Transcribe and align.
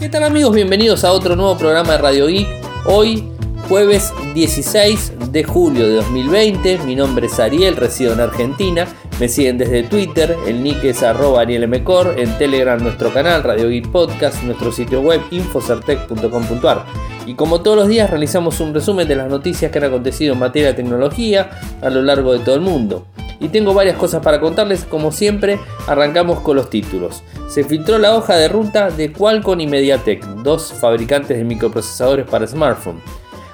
¿Qué 0.00 0.08
tal 0.08 0.24
amigos? 0.24 0.54
Bienvenidos 0.54 1.04
a 1.04 1.12
otro 1.12 1.36
nuevo 1.36 1.58
programa 1.58 1.92
de 1.92 1.98
Radio 1.98 2.26
Geek. 2.26 2.48
Hoy, 2.86 3.22
jueves 3.68 4.14
16 4.32 5.12
de 5.30 5.44
julio 5.44 5.86
de 5.86 5.96
2020. 5.96 6.78
Mi 6.86 6.96
nombre 6.96 7.26
es 7.26 7.38
Ariel, 7.38 7.76
resido 7.76 8.14
en 8.14 8.20
Argentina. 8.20 8.88
Me 9.20 9.28
siguen 9.28 9.58
desde 9.58 9.82
Twitter, 9.82 10.38
el 10.46 10.62
nick 10.62 10.82
es 10.84 11.02
arroba 11.02 11.42
arielmcor, 11.42 12.14
en 12.16 12.32
Telegram 12.38 12.82
nuestro 12.82 13.12
canal, 13.12 13.42
Radio 13.42 13.68
Geek 13.68 13.92
Podcast, 13.92 14.42
nuestro 14.42 14.72
sitio 14.72 15.02
web 15.02 15.20
infocertec.com.ar. 15.30 16.86
Y 17.26 17.34
como 17.34 17.60
todos 17.60 17.76
los 17.76 17.88
días 17.88 18.08
realizamos 18.08 18.58
un 18.60 18.72
resumen 18.72 19.06
de 19.06 19.16
las 19.16 19.28
noticias 19.28 19.70
que 19.70 19.76
han 19.76 19.84
acontecido 19.84 20.32
en 20.32 20.38
materia 20.38 20.68
de 20.68 20.74
tecnología 20.74 21.50
a 21.82 21.90
lo 21.90 22.00
largo 22.00 22.32
de 22.32 22.38
todo 22.38 22.54
el 22.54 22.62
mundo 22.62 23.04
y 23.40 23.48
tengo 23.48 23.74
varias 23.74 23.96
cosas 23.96 24.22
para 24.22 24.38
contarles. 24.38 24.84
Como 24.84 25.10
siempre, 25.10 25.58
arrancamos 25.86 26.40
con 26.40 26.56
los 26.56 26.70
títulos. 26.70 27.22
Se 27.48 27.64
filtró 27.64 27.98
la 27.98 28.14
hoja 28.14 28.36
de 28.36 28.48
ruta 28.48 28.90
de 28.90 29.12
Qualcomm 29.12 29.60
y 29.60 29.66
MediaTek, 29.66 30.24
dos 30.42 30.72
fabricantes 30.72 31.36
de 31.36 31.44
microprocesadores 31.44 32.26
para 32.26 32.46
smartphone. 32.46 33.00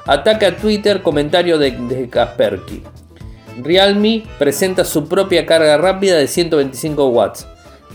Ataca 0.05 0.49
a 0.49 0.57
Twitter 0.57 1.03
comentario 1.03 1.59
de, 1.59 1.71
de 1.71 2.09
Kaspersky. 2.09 2.83
Realme 3.63 4.25
presenta 4.39 4.85
su 4.85 5.09
propia 5.09 5.47
carga 5.47 5.79
rápida 5.79 6.17
de 6.19 6.27
125 6.27 7.09
watts. 7.09 7.47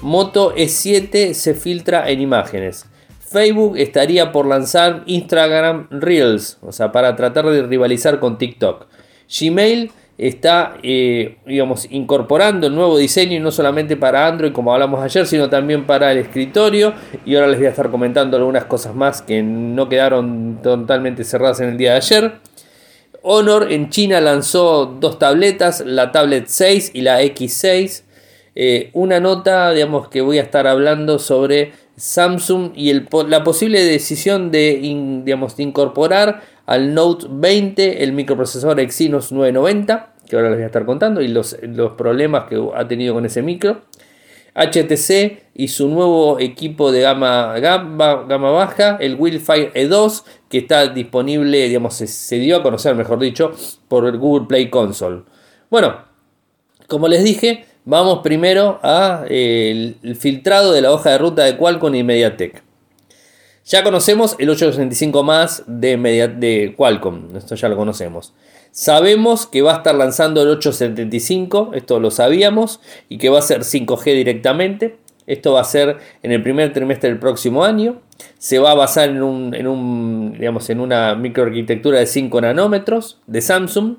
Moto 0.02 0.56
E7 0.56 1.34
se 1.34 1.54
filtra 1.54 2.10
en 2.10 2.22
imágenes. 2.22 2.86
Facebook 3.20 3.78
estaría 3.78 4.32
por 4.32 4.46
lanzar 4.46 5.04
Instagram 5.06 5.88
Reels, 5.90 6.58
o 6.62 6.72
sea, 6.72 6.92
para 6.92 7.16
tratar 7.16 7.46
de 7.46 7.64
rivalizar 7.64 8.20
con 8.20 8.38
TikTok. 8.38 8.88
Gmail 9.40 9.92
está 10.18 10.78
eh, 10.84 11.38
digamos, 11.46 11.88
incorporando 11.90 12.68
el 12.68 12.76
nuevo 12.76 12.98
diseño 12.98 13.38
y 13.38 13.40
no 13.40 13.52
solamente 13.52 13.98
para 13.98 14.28
Android 14.28 14.52
como 14.52 14.74
hablamos 14.74 15.02
ayer, 15.02 15.26
sino 15.26 15.50
también 15.50 15.86
para 15.86 16.12
el 16.12 16.20
escritorio. 16.20 16.94
Y 17.26 17.36
ahora 17.36 17.48
les 17.48 17.58
voy 17.58 17.68
a 17.68 17.70
estar 17.72 17.90
comentando 17.90 18.38
algunas 18.38 18.66
cosas 18.66 18.94
más 18.94 19.22
que 19.22 19.42
no 19.42 19.90
quedaron 19.90 20.60
totalmente 20.62 21.24
cerradas 21.24 21.60
en 21.62 21.70
el 21.70 21.78
día 21.78 21.92
de 21.92 21.98
ayer. 21.98 22.34
Honor 23.24 23.72
en 23.72 23.90
China 23.90 24.20
lanzó 24.20 24.86
dos 24.86 25.20
tabletas, 25.20 25.84
la 25.86 26.12
tablet 26.12 26.46
6 26.48 26.92
y 26.94 27.02
la 27.02 27.22
X6. 27.22 28.04
Eh, 28.56 28.90
una 28.94 29.20
nota, 29.20 29.72
digamos, 29.72 30.10
que 30.10 30.22
voy 30.22 30.40
a 30.40 30.42
estar 30.42 30.68
hablando 30.68 31.20
sobre 31.20 31.72
Samsung 31.96 32.72
y 32.76 32.94
la 33.28 33.44
posible 33.44 33.84
decisión 33.84 34.52
de, 34.52 34.80
digamos, 35.24 35.56
de 35.56 35.64
incorporar 35.64 36.42
al 36.66 36.94
Note 36.94 37.28
20 37.30 38.04
el 38.04 38.14
microprocesador 38.14 38.80
Exynos 38.80 39.32
990 39.32 40.12
que 40.32 40.38
ahora 40.38 40.50
les 40.50 40.60
voy 40.60 40.64
a 40.64 40.68
estar 40.68 40.86
contando, 40.86 41.22
y 41.22 41.28
los, 41.28 41.58
problemas 41.98 42.46
que 42.46 42.58
ha 42.74 42.88
tenido 42.88 43.14
con 43.14 43.26
ese 43.26 43.42
micro. 43.42 43.82
HTC 44.54 45.44
y 45.54 45.68
su 45.68 45.90
nuevo 45.90 46.40
equipo 46.40 46.94
de 46.94 47.02
gama, 47.02 47.60
gama, 47.60 48.24
gama 48.28 48.52
baja, 48.52 48.96
el 49.02 49.16
Willfire 49.16 49.74
E2, 49.74 50.24
que 50.48 50.60
está 50.60 50.88
disponible, 50.88 51.68
digamos, 51.68 51.96
se, 51.96 52.40
dio 52.40 52.58
a 52.58 52.64
conocer, 52.64 52.96
mejor 52.96 53.20
dicho, 53.20 53.52
por 53.90 54.08
el 54.08 54.18
Google 54.18 54.48
Play 54.48 54.70
Console. 54.70 55.24
Bueno, 55.70 55.98
como 56.88 57.10
les 57.10 57.26
dije, 57.26 57.66
vamos 57.84 58.20
primero 58.24 58.80
a 58.84 59.26
eh, 59.28 59.96
filtrado 60.18 60.72
de 60.72 60.82
la 60.82 60.94
hoja 60.94 61.12
de 61.12 61.18
ruta 61.18 61.44
de 61.44 61.58
Qualcomm 61.58 61.96
y 61.96 62.04
MediaTek. 62.04 62.64
Ya 63.66 63.84
conocemos 63.84 64.36
el 64.40 64.50
865 64.50 65.24
más 65.24 65.64
de, 65.68 65.98
de 65.98 66.74
Qualcomm, 66.76 67.36
esto 67.36 67.56
ya 67.56 67.70
lo 67.70 67.78
conocemos. 67.78 68.34
Sabemos 68.72 69.48
que 69.48 69.62
va 69.62 69.74
a 69.74 69.78
estar 69.78 69.94
lanzando 69.94 70.42
el 70.42 70.50
875, 70.50 71.72
esto 71.74 72.00
lo 72.00 72.10
sabíamos, 72.10 72.80
y 73.10 73.18
que 73.18 73.30
va 73.30 73.40
a 73.40 73.42
ser 73.42 73.62
5G 73.62 74.16
directamente. 74.16 74.98
Esto 75.28 75.54
va 75.54 75.62
a 75.62 75.66
ser 75.66 75.98
en 76.24 76.32
el 76.32 76.42
primer 76.42 76.74
trimestre 76.74 77.10
del 77.10 77.20
próximo 77.20 77.64
año. 77.64 78.02
Se 78.38 78.60
va 78.60 78.72
a 78.72 78.76
basar 78.76 79.10
en, 79.10 79.22
un, 79.22 80.34
digamos, 80.38 80.70
en 80.70 80.80
una 80.80 81.16
microarquitectura 81.16 82.00
de 82.00 82.08
5 82.08 82.42
nanómetros 82.42 83.20
de 83.28 83.42
Samsung, 83.42 83.98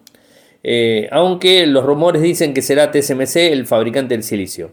eh, 0.65 1.09
aunque 1.13 1.67
los 1.67 1.85
rumores 1.85 2.23
dicen 2.23 2.55
que 2.55 2.63
será 2.63 2.91
TSMC 2.91 3.37
el 3.37 3.67
fabricante 3.67 4.15
del 4.15 4.25
silicio. 4.25 4.73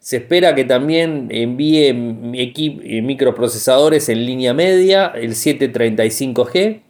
Se 0.00 0.18
espera 0.18 0.54
que 0.54 0.64
también 0.64 1.28
envíe 1.30 1.88
eh, 1.88 3.02
microprocesadores 3.02 4.08
en 4.08 4.24
línea 4.24 4.54
media, 4.54 5.12
el 5.14 5.32
735G, 5.32 6.82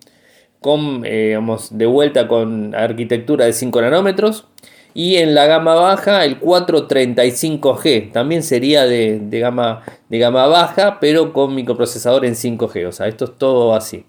con, 0.61 1.03
eh, 1.05 1.39
de 1.71 1.87
vuelta 1.87 2.29
con 2.29 2.75
arquitectura 2.75 3.47
de 3.47 3.53
5 3.53 3.81
nanómetros. 3.81 4.47
Y 4.95 5.17
en 5.17 5.35
la 5.35 5.47
gama 5.47 5.75
baja 5.75 6.25
el 6.25 6.41
435G, 6.41 8.13
también 8.13 8.43
sería 8.43 8.85
de, 8.85 9.21
gama, 9.31 9.83
de 10.09 10.19
gama 10.19 10.47
baja, 10.47 10.99
pero 11.01 11.33
con 11.33 11.55
microprocesador 11.55 12.25
en 12.25 12.35
5G. 12.35 12.87
O 12.89 12.93
sea, 12.93 13.07
esto 13.07 13.27
es 13.27 13.39
todo 13.39 13.75
así. 13.75 14.05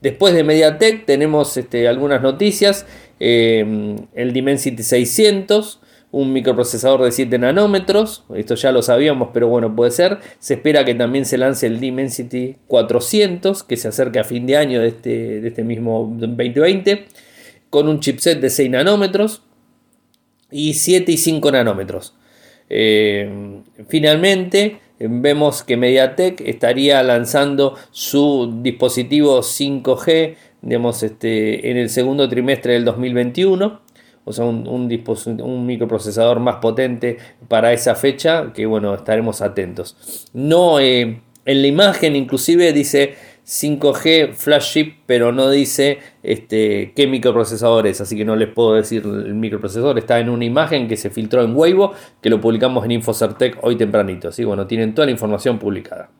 Después 0.00 0.34
de 0.34 0.42
MediaTek 0.42 1.04
tenemos 1.06 1.56
este, 1.56 1.86
algunas 1.86 2.22
noticias. 2.22 2.86
Eh, 3.20 3.96
el 4.14 4.32
Dimensity 4.32 4.82
600 4.82 5.81
un 6.12 6.32
microprocesador 6.32 7.02
de 7.02 7.10
7 7.10 7.38
nanómetros, 7.38 8.24
esto 8.36 8.54
ya 8.54 8.70
lo 8.70 8.82
sabíamos, 8.82 9.30
pero 9.32 9.48
bueno, 9.48 9.74
puede 9.74 9.90
ser. 9.90 10.18
Se 10.38 10.54
espera 10.54 10.84
que 10.84 10.94
también 10.94 11.24
se 11.24 11.38
lance 11.38 11.66
el 11.66 11.80
Dimensity 11.80 12.56
400, 12.68 13.62
que 13.62 13.78
se 13.78 13.88
acerque 13.88 14.18
a 14.18 14.24
fin 14.24 14.46
de 14.46 14.58
año 14.58 14.80
de 14.80 14.88
este, 14.88 15.40
de 15.40 15.48
este 15.48 15.64
mismo 15.64 16.14
2020, 16.18 17.06
con 17.70 17.88
un 17.88 18.00
chipset 18.00 18.40
de 18.40 18.50
6 18.50 18.70
nanómetros 18.70 19.42
y 20.50 20.74
7 20.74 21.10
y 21.10 21.16
5 21.16 21.50
nanómetros. 21.50 22.14
Eh, 22.68 23.62
finalmente, 23.88 24.80
vemos 24.98 25.62
que 25.62 25.78
MediaTek 25.78 26.42
estaría 26.42 27.02
lanzando 27.02 27.74
su 27.90 28.60
dispositivo 28.62 29.40
5G 29.40 30.36
digamos, 30.62 31.02
este, 31.02 31.70
en 31.70 31.76
el 31.76 31.90
segundo 31.90 32.28
trimestre 32.28 32.74
del 32.74 32.84
2021 32.84 33.80
o 34.24 34.32
sea, 34.32 34.44
un, 34.44 34.68
un, 34.68 35.66
microprocesador 35.66 36.40
más 36.40 36.56
potente 36.56 37.18
para 37.48 37.72
esa 37.72 37.94
fecha, 37.94 38.52
que 38.52 38.66
bueno, 38.66 38.94
estaremos 38.94 39.42
atentos. 39.42 40.28
No, 40.32 40.78
eh, 40.78 41.20
en 41.44 41.62
la 41.62 41.66
imagen 41.66 42.14
inclusive 42.14 42.72
dice 42.72 43.14
5G 43.44 44.34
flash 44.34 44.72
chip, 44.72 44.94
pero 45.06 45.32
no 45.32 45.50
dice 45.50 45.98
este, 46.22 46.92
qué 46.94 47.08
microprocesador 47.08 47.88
es, 47.88 48.00
así 48.00 48.16
que 48.16 48.24
no 48.24 48.36
les 48.36 48.48
puedo 48.48 48.74
decir 48.74 49.02
el 49.04 49.34
microprocesador. 49.34 49.98
Está 49.98 50.20
en 50.20 50.28
una 50.28 50.44
imagen 50.44 50.86
que 50.86 50.96
se 50.96 51.10
filtró 51.10 51.42
en 51.42 51.56
Weibo, 51.56 51.92
que 52.20 52.30
lo 52.30 52.40
publicamos 52.40 52.84
en 52.84 52.92
Infocertec 52.92 53.58
hoy 53.62 53.76
tempranito. 53.76 54.28
Así 54.28 54.44
bueno, 54.44 54.66
tienen 54.66 54.94
toda 54.94 55.06
la 55.06 55.12
información 55.12 55.58
publicada. 55.58 56.10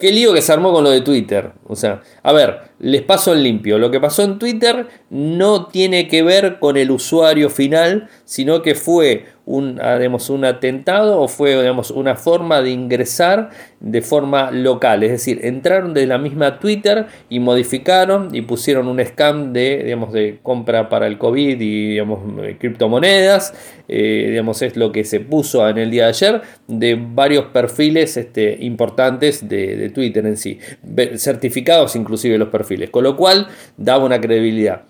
Qué 0.00 0.12
lío 0.12 0.32
que 0.32 0.40
se 0.40 0.50
armó 0.50 0.72
con 0.72 0.82
lo 0.82 0.88
de 0.88 1.02
Twitter. 1.02 1.52
O 1.66 1.76
sea, 1.76 2.00
a 2.22 2.32
ver, 2.32 2.70
les 2.78 3.02
paso 3.02 3.34
en 3.34 3.42
limpio. 3.42 3.78
Lo 3.78 3.90
que 3.90 4.00
pasó 4.00 4.22
en 4.22 4.38
Twitter 4.38 4.88
no 5.10 5.66
tiene 5.66 6.08
que 6.08 6.22
ver 6.22 6.58
con 6.58 6.78
el 6.78 6.90
usuario 6.90 7.50
final, 7.50 8.08
sino 8.24 8.62
que 8.62 8.74
fue 8.74 9.26
un, 9.50 9.80
ah, 9.80 9.98
un 10.28 10.44
atentado 10.44 11.20
o 11.20 11.28
fue 11.28 11.56
digamos, 11.56 11.90
una 11.90 12.14
forma 12.14 12.62
de 12.62 12.70
ingresar 12.70 13.50
de 13.80 14.02
forma 14.02 14.50
local. 14.50 15.02
Es 15.02 15.10
decir, 15.10 15.40
entraron 15.42 15.94
de 15.94 16.06
la 16.06 16.18
misma 16.18 16.58
Twitter 16.58 17.06
y 17.28 17.40
modificaron 17.40 18.34
y 18.34 18.42
pusieron 18.42 18.88
un 18.88 19.04
scam 19.04 19.52
de, 19.52 19.82
digamos, 19.84 20.12
de 20.12 20.38
compra 20.42 20.88
para 20.88 21.06
el 21.06 21.18
COVID 21.18 21.60
y 21.60 21.90
digamos, 21.90 22.20
criptomonedas. 22.58 23.54
Eh, 23.88 24.26
digamos, 24.30 24.62
es 24.62 24.76
lo 24.76 24.92
que 24.92 25.04
se 25.04 25.20
puso 25.20 25.68
en 25.68 25.78
el 25.78 25.90
día 25.90 26.04
de 26.04 26.08
ayer 26.10 26.42
de 26.68 26.94
varios 26.94 27.46
perfiles 27.46 28.16
este, 28.16 28.56
importantes 28.60 29.48
de, 29.48 29.76
de 29.76 29.90
Twitter 29.90 30.24
en 30.26 30.36
sí. 30.36 30.58
Certificados 31.16 31.96
inclusive 31.96 32.38
los 32.38 32.48
perfiles 32.48 32.90
con 32.90 33.04
lo 33.04 33.16
cual 33.16 33.48
daba 33.76 34.04
una 34.04 34.20
credibilidad. 34.20 34.82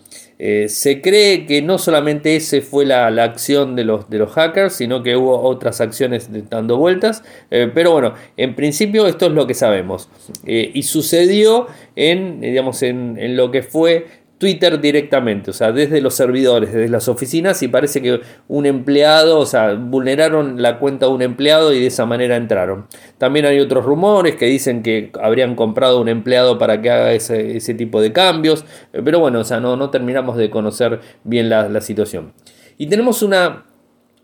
Eh, 0.42 0.70
se 0.70 1.02
cree 1.02 1.44
que 1.44 1.60
no 1.60 1.76
solamente 1.76 2.34
esa 2.34 2.62
fue 2.62 2.86
la, 2.86 3.08
acción 3.22 3.76
de 3.76 3.84
los, 3.84 4.08
de 4.08 4.16
los, 4.16 4.32
hackers, 4.32 4.72
sino 4.72 5.02
que 5.02 5.14
hubo 5.14 5.38
otras 5.38 5.82
acciones 5.82 6.30
dando 6.48 6.78
vueltas. 6.78 7.22
Eh, 7.50 7.70
pero 7.74 7.92
bueno, 7.92 8.14
en 8.38 8.54
principio 8.54 9.06
esto 9.06 9.26
es 9.26 9.32
lo 9.32 9.46
que 9.46 9.52
sabemos. 9.52 10.08
Eh, 10.46 10.70
y 10.72 10.84
sucedió 10.84 11.66
en, 11.94 12.40
digamos, 12.40 12.82
en, 12.82 13.18
en, 13.18 13.36
lo 13.36 13.50
que 13.50 13.62
fue 13.62 14.06
Twitter 14.40 14.80
directamente, 14.80 15.50
o 15.50 15.52
sea, 15.52 15.70
desde 15.70 16.00
los 16.00 16.14
servidores, 16.14 16.72
desde 16.72 16.88
las 16.88 17.08
oficinas, 17.08 17.62
y 17.62 17.68
parece 17.68 18.00
que 18.00 18.22
un 18.48 18.64
empleado, 18.64 19.38
o 19.38 19.44
sea, 19.44 19.74
vulneraron 19.74 20.62
la 20.62 20.78
cuenta 20.78 21.04
de 21.04 21.12
un 21.12 21.20
empleado 21.20 21.74
y 21.74 21.80
de 21.80 21.88
esa 21.88 22.06
manera 22.06 22.36
entraron. 22.36 22.86
También 23.18 23.44
hay 23.44 23.60
otros 23.60 23.84
rumores 23.84 24.36
que 24.36 24.46
dicen 24.46 24.82
que 24.82 25.12
habrían 25.20 25.54
comprado 25.56 26.00
un 26.00 26.08
empleado 26.08 26.56
para 26.56 26.80
que 26.80 26.90
haga 26.90 27.12
ese, 27.12 27.74
tipo 27.74 28.00
de 28.00 28.12
cambios, 28.12 28.64
pero 29.04 29.20
bueno, 29.20 29.40
o 29.40 29.44
sea, 29.44 29.60
no, 29.60 29.90
terminamos 29.90 30.38
de 30.38 30.48
conocer 30.48 31.00
bien 31.22 31.50
la 31.50 31.80
situación. 31.82 32.32
Y 32.78 32.86
tenemos 32.86 33.22
una 33.22 33.66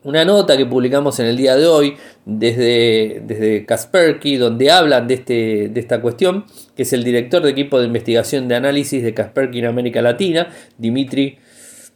una 0.06 0.24
nota 0.24 0.56
que 0.56 0.64
publicamos 0.64 1.18
en 1.18 1.26
el 1.26 1.36
día 1.36 1.56
de 1.56 1.66
hoy 1.66 1.96
desde, 2.24 3.22
desde 3.26 3.66
Kaspersky, 3.66 4.36
donde 4.36 4.70
hablan 4.70 5.08
de, 5.08 5.14
este, 5.14 5.68
de 5.68 5.80
esta 5.80 6.00
cuestión, 6.00 6.44
que 6.76 6.84
es 6.84 6.92
el 6.92 7.02
director 7.02 7.42
de 7.42 7.50
equipo 7.50 7.80
de 7.80 7.86
investigación 7.86 8.46
de 8.46 8.54
análisis 8.54 9.02
de 9.02 9.12
Kaspersky 9.12 9.58
en 9.58 9.66
América 9.66 10.02
Latina, 10.02 10.48
Dimitri, 10.78 11.38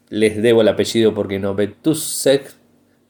les 0.09 0.43
debo 0.43 0.63
el 0.63 0.69
apellido 0.69 1.15
porque 1.15 1.39
no, 1.39 1.55
Betusek, 1.55 2.53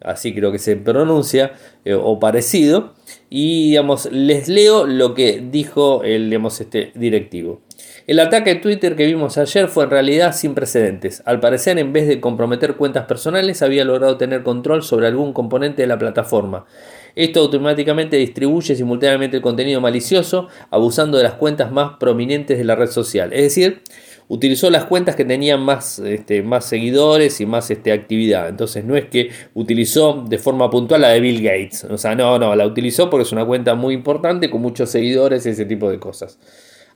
así 0.03 0.35
creo 0.35 0.53
que 0.53 0.59
se 0.59 0.77
pronuncia, 0.77 1.53
eh, 1.87 1.95
o 1.95 2.19
parecido, 2.19 2.93
y 3.31 3.71
digamos, 3.71 4.07
les 4.13 4.49
leo 4.49 4.87
lo 4.87 5.15
que 5.15 5.43
dijo 5.51 6.03
el 6.05 6.29
digamos, 6.29 6.61
este 6.61 6.93
directivo. 6.95 7.63
El 8.11 8.19
ataque 8.19 8.51
a 8.51 8.61
Twitter 8.61 8.97
que 8.97 9.07
vimos 9.07 9.39
ayer 9.39 9.69
fue 9.69 9.85
en 9.85 9.91
realidad 9.91 10.35
sin 10.35 10.53
precedentes. 10.53 11.23
Al 11.27 11.39
parecer, 11.39 11.79
en 11.79 11.93
vez 11.93 12.09
de 12.09 12.21
comprometer 12.21 12.75
cuentas 12.75 13.07
personales, 13.07 13.63
había 13.63 13.85
logrado 13.85 14.17
tener 14.17 14.43
control 14.43 14.83
sobre 14.83 15.07
algún 15.07 15.33
componente 15.33 15.83
de 15.83 15.87
la 15.87 15.97
plataforma. 15.97 16.67
Esto 17.15 17.39
automáticamente 17.39 18.17
distribuye 18.17 18.75
simultáneamente 18.75 19.37
el 19.37 19.45
contenido 19.45 19.81
malicioso, 19.81 20.49
abusando 20.71 21.19
de 21.19 21.23
las 21.23 21.35
cuentas 21.35 21.71
más 21.71 21.99
prominentes 22.01 22.59
de 22.59 22.65
la 22.65 22.75
red 22.75 22.89
social. 22.89 23.33
Es 23.33 23.43
decir, 23.43 23.83
utilizó 24.27 24.71
las 24.71 24.87
cuentas 24.87 25.15
que 25.15 25.25
tenían 25.25 25.61
más, 25.61 26.01
este, 26.01 26.43
más 26.43 26.65
seguidores 26.65 27.41
y 27.41 27.47
más 27.47 27.71
este, 27.71 27.93
actividad. 27.93 28.49
Entonces 28.49 28.85
no 28.85 28.97
es 28.97 29.05
que 29.05 29.31
utilizó 29.55 30.25
de 30.29 30.39
forma 30.39 30.69
puntual 30.69 31.03
la 31.03 31.11
de 31.11 31.21
Bill 31.21 31.45
Gates. 31.45 31.85
O 31.85 31.97
sea, 31.97 32.17
no, 32.17 32.41
no, 32.41 32.57
la 32.57 32.67
utilizó 32.67 33.09
porque 33.09 33.23
es 33.23 33.31
una 33.31 33.45
cuenta 33.45 33.77
muy 33.77 33.95
importante 33.95 34.51
con 34.51 34.63
muchos 34.63 34.91
seguidores 34.91 35.47
y 35.47 35.51
ese 35.51 35.65
tipo 35.65 35.89
de 35.89 36.01
cosas. 36.01 36.41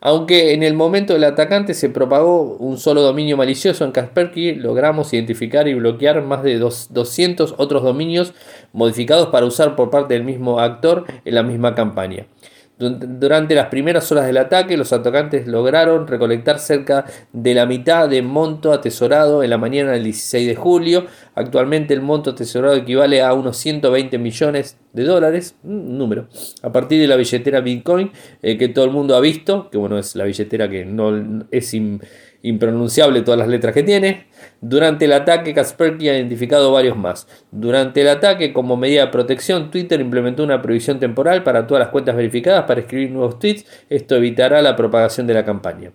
Aunque 0.07 0.53
en 0.53 0.63
el 0.63 0.75
momento 0.75 1.15
del 1.15 1.25
atacante 1.25 1.73
se 1.73 1.89
propagó 1.89 2.59
un 2.59 2.77
solo 2.77 3.01
dominio 3.01 3.39
malicioso 3.39 3.87
en 3.87 3.91
Kaspersky, 3.91 4.55
logramos 4.55 5.15
identificar 5.15 5.67
y 5.67 5.73
bloquear 5.73 6.21
más 6.21 6.43
de 6.43 6.59
200 6.59 7.55
otros 7.57 7.83
dominios 7.83 8.35
modificados 8.75 9.29
para 9.29 9.47
usar 9.47 9.77
por 9.77 9.89
parte 9.89 10.13
del 10.13 10.23
mismo 10.23 10.61
actor 10.61 11.07
en 11.25 11.35
la 11.35 11.43
misma 11.43 11.75
campaña. 11.75 12.27
Durante 12.77 13.55
las 13.55 13.69
primeras 13.69 14.11
horas 14.11 14.27
del 14.27 14.37
ataque, 14.37 14.77
los 14.77 14.93
atacantes 14.93 15.47
lograron 15.47 16.09
recolectar 16.09 16.59
cerca 16.59 17.05
de 17.33 17.55
la 17.55 17.67
mitad 17.67 18.09
de 18.09 18.21
monto 18.21 18.73
atesorado 18.73 19.45
en 19.45 19.51
la 19.51 19.59
mañana 19.59 19.93
del 19.93 20.03
16 20.03 20.49
de 20.49 20.57
julio. 20.57 21.07
Actualmente 21.37 21.95
el 21.95 22.01
monto 22.01 22.31
atesorado 22.31 22.75
equivale 22.75 23.23
a 23.23 23.33
unos 23.33 23.59
120 23.59 24.19
millones 24.19 24.77
de 24.93 25.05
dólares, 25.05 25.55
un 25.63 25.97
número, 25.97 26.27
a 26.63 26.73
partir 26.73 27.01
de 27.01 27.07
la 27.07 27.15
billetera 27.15 27.61
Bitcoin 27.61 28.11
eh, 28.43 28.59
que 28.59 28.69
todo 28.69 28.85
el 28.85 28.91
mundo 28.91 29.15
ha 29.15 29.21
visto, 29.21 29.71
que 29.71 29.79
bueno, 29.79 29.97
es 29.97 30.17
la 30.17 30.25
billetera 30.25 30.69
que 30.69 30.85
no 30.85 31.47
es 31.53 31.75
impronunciable 32.45 33.23
todas 33.23 33.39
las 33.39 33.49
letras 33.49 33.75
que 33.75 33.83
tiene. 33.83 34.27
Durante 34.61 35.07
el 35.07 35.13
ataque, 35.13 35.55
Kaspersky 35.55 36.09
ha 36.11 36.17
identificado 36.17 36.71
varios 36.71 36.97
más. 36.97 37.27
Durante 37.51 38.03
el 38.03 38.09
ataque, 38.09 38.53
como 38.53 38.77
medida 38.77 39.07
de 39.07 39.11
protección, 39.11 39.71
Twitter 39.71 40.01
implementó 40.01 40.45
una 40.45 40.63
prohibición 40.63 41.01
temporal 41.01 41.43
para 41.43 41.67
todas 41.67 41.81
las 41.81 41.89
cuentas 41.89 42.15
verificadas 42.15 42.65
para 42.65 42.83
escribir 42.83 43.11
nuevos 43.11 43.39
tweets. 43.39 43.65
Esto 43.89 44.17
evitará 44.17 44.63
la 44.63 44.77
propagación 44.77 45.27
de 45.27 45.35
la 45.35 45.45
campaña. 45.45 45.93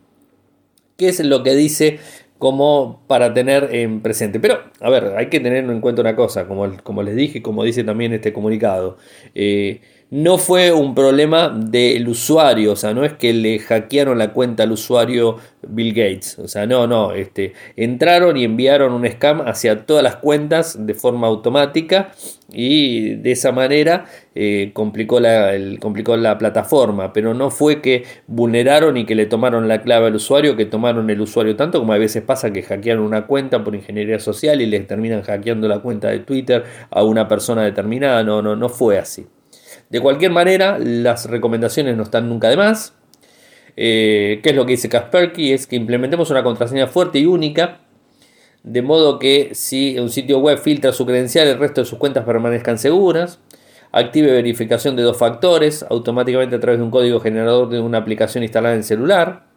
¿Qué 0.97 1.09
es 1.09 1.23
lo 1.23 1.43
que 1.43 1.55
dice 1.55 1.99
como 2.39 3.03
para 3.05 3.33
tener 3.33 3.75
en 3.75 4.01
presente. 4.01 4.39
Pero, 4.39 4.59
a 4.79 4.89
ver, 4.89 5.13
hay 5.17 5.27
que 5.27 5.41
tener 5.41 5.65
en 5.65 5.81
cuenta 5.81 6.01
una 6.01 6.15
cosa, 6.15 6.47
como, 6.47 6.71
como 6.83 7.03
les 7.03 7.15
dije, 7.15 7.41
como 7.41 7.65
dice 7.65 7.83
también 7.83 8.13
este 8.13 8.31
comunicado. 8.31 8.97
Eh, 9.35 9.81
no 10.11 10.39
fue 10.39 10.71
un 10.71 10.95
problema 10.95 11.50
del 11.50 12.07
usuario, 12.07 12.71
o 12.71 12.75
sea, 12.75 12.95
no 12.95 13.06
es 13.06 13.13
que 13.13 13.31
le 13.31 13.59
hackearon 13.59 14.17
la 14.17 14.33
cuenta 14.33 14.63
al 14.63 14.71
usuario 14.71 15.38
Bill 15.67 15.94
Gates, 15.94 16.39
o 16.39 16.47
sea, 16.47 16.65
no, 16.65 16.88
no, 16.88 17.11
este, 17.11 17.53
entraron 17.75 18.35
y 18.35 18.44
enviaron 18.44 18.94
un 18.94 19.06
scam 19.07 19.41
hacia 19.41 19.85
todas 19.85 20.03
las 20.03 20.15
cuentas 20.15 20.83
de 20.83 20.95
forma 20.95 21.27
automática 21.27 22.11
y 22.51 23.15
de 23.17 23.31
esa 23.31 23.51
manera 23.51 24.06
eh, 24.33 24.71
complicó, 24.73 25.19
la, 25.19 25.51
complicó 25.79 26.17
la 26.17 26.39
plataforma, 26.39 27.13
pero 27.13 27.35
no 27.35 27.51
fue 27.51 27.79
que 27.79 28.03
vulneraron 28.25 28.97
y 28.97 29.06
que 29.06 29.13
le 29.13 29.27
tomaron 29.27 29.67
la 29.67 29.83
clave 29.83 30.07
al 30.07 30.15
usuario, 30.15 30.56
que 30.56 30.65
tomaron 30.65 31.07
el 31.11 31.21
usuario 31.21 31.56
tanto 31.56 31.79
como 31.79 31.94
a 31.94 32.00
veces 32.00 32.23
pasa 32.23 32.51
que 32.51 32.63
hackearon 32.63 33.03
una 33.03 33.27
cuenta 33.27 33.63
por 33.63 33.75
ingeniería 33.75 34.19
social 34.19 34.59
y 34.59 34.65
les 34.65 34.88
terminan 34.88 35.21
hackeando 35.21 35.67
la 35.67 35.79
cuenta 35.79 36.09
de 36.09 36.19
Twitter 36.19 36.63
a 36.89 37.03
una 37.03 37.27
persona 37.27 37.63
determinada, 37.63 38.23
no, 38.23 38.41
no, 38.41 38.56
no 38.56 38.69
fue 38.69 38.97
así. 38.97 39.27
De 39.89 40.00
cualquier 40.00 40.31
manera, 40.31 40.77
las 40.80 41.25
recomendaciones 41.25 41.97
no 41.97 42.03
están 42.03 42.30
nunca 42.30 42.50
de 42.50 42.57
más. 42.57 42.94
Eh, 43.75 44.39
¿Qué 44.44 44.50
es 44.50 44.56
lo 44.56 44.65
que 44.65 44.74
dice 44.74 44.89
Kaspersky? 44.89 45.51
Es 45.51 45.65
que 45.65 45.75
implementemos 45.75 46.30
una 46.30 46.44
contraseña 46.44 46.88
fuerte 46.88 47.19
y 47.19 47.25
única, 47.25 47.80
de 48.63 48.81
modo 48.81 49.19
que 49.19 49.51
si 49.53 49.97
un 49.97 50.09
sitio 50.09 50.39
web 50.39 50.59
filtra 50.59 50.91
su 50.91 51.06
credencial, 51.06 51.47
el 51.47 51.57
resto 51.57 51.81
de 51.81 51.86
sus 51.86 51.97
cuentas 51.97 52.25
permanezcan 52.25 52.77
seguras. 52.77 53.39
Active 53.91 54.31
verificación 54.31 54.95
de 54.95 55.01
dos 55.01 55.18
factores 55.18 55.83
automáticamente 55.89 56.56
a 56.56 56.59
través 56.59 56.80
de 56.80 56.83
un 56.83 56.92
código 56.92 57.19
generador 57.19 57.69
de 57.69 57.80
una 57.80 57.97
aplicación 57.97 58.44
instalada 58.44 58.75
en 58.75 58.83
celular. 58.83 59.48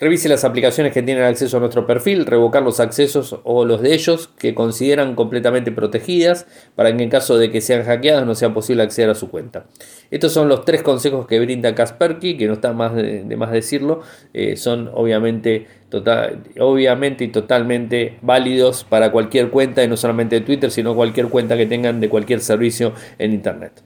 Revise 0.00 0.30
las 0.30 0.44
aplicaciones 0.44 0.94
que 0.94 1.02
tienen 1.02 1.24
acceso 1.24 1.58
a 1.58 1.60
nuestro 1.60 1.86
perfil, 1.86 2.24
revocar 2.24 2.62
los 2.62 2.80
accesos 2.80 3.38
o 3.44 3.66
los 3.66 3.82
de 3.82 3.92
ellos 3.92 4.28
que 4.38 4.54
consideran 4.54 5.14
completamente 5.14 5.72
protegidas 5.72 6.46
para 6.74 6.96
que 6.96 7.02
en 7.02 7.10
caso 7.10 7.36
de 7.36 7.50
que 7.50 7.60
sean 7.60 7.84
hackeadas 7.84 8.24
no 8.24 8.34
sea 8.34 8.54
posible 8.54 8.82
acceder 8.82 9.10
a 9.10 9.14
su 9.14 9.28
cuenta. 9.30 9.66
Estos 10.10 10.32
son 10.32 10.48
los 10.48 10.64
tres 10.64 10.82
consejos 10.82 11.26
que 11.26 11.38
brinda 11.38 11.74
Kaspersky, 11.74 12.38
que 12.38 12.46
no 12.46 12.54
está 12.54 12.72
más 12.72 12.94
de, 12.94 13.24
más 13.36 13.52
decirlo, 13.52 14.00
eh, 14.32 14.56
son 14.56 14.90
obviamente, 14.94 15.66
total, 15.90 16.44
obviamente 16.58 17.24
y 17.24 17.28
totalmente 17.28 18.16
válidos 18.22 18.84
para 18.84 19.12
cualquier 19.12 19.50
cuenta 19.50 19.84
y 19.84 19.88
no 19.88 19.98
solamente 19.98 20.36
de 20.36 20.46
Twitter, 20.46 20.70
sino 20.70 20.94
cualquier 20.94 21.28
cuenta 21.28 21.58
que 21.58 21.66
tengan 21.66 22.00
de 22.00 22.08
cualquier 22.08 22.40
servicio 22.40 22.94
en 23.18 23.34
Internet. 23.34 23.82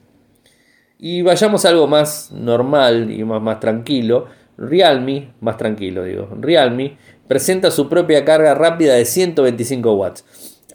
Y 0.97 1.23
vayamos 1.23 1.65
a 1.65 1.69
algo 1.69 1.87
más 1.87 2.31
normal 2.31 3.11
y 3.11 3.25
más, 3.25 3.41
más 3.41 3.59
tranquilo 3.59 4.27
Realme, 4.57 5.33
más 5.41 5.57
tranquilo 5.57 6.03
digo, 6.03 6.29
Realme 6.39 6.97
presenta 7.27 7.71
su 7.71 7.89
propia 7.89 8.23
carga 8.23 8.53
rápida 8.53 8.93
de 8.95 9.05
125 9.05 9.93
watts. 9.93 10.25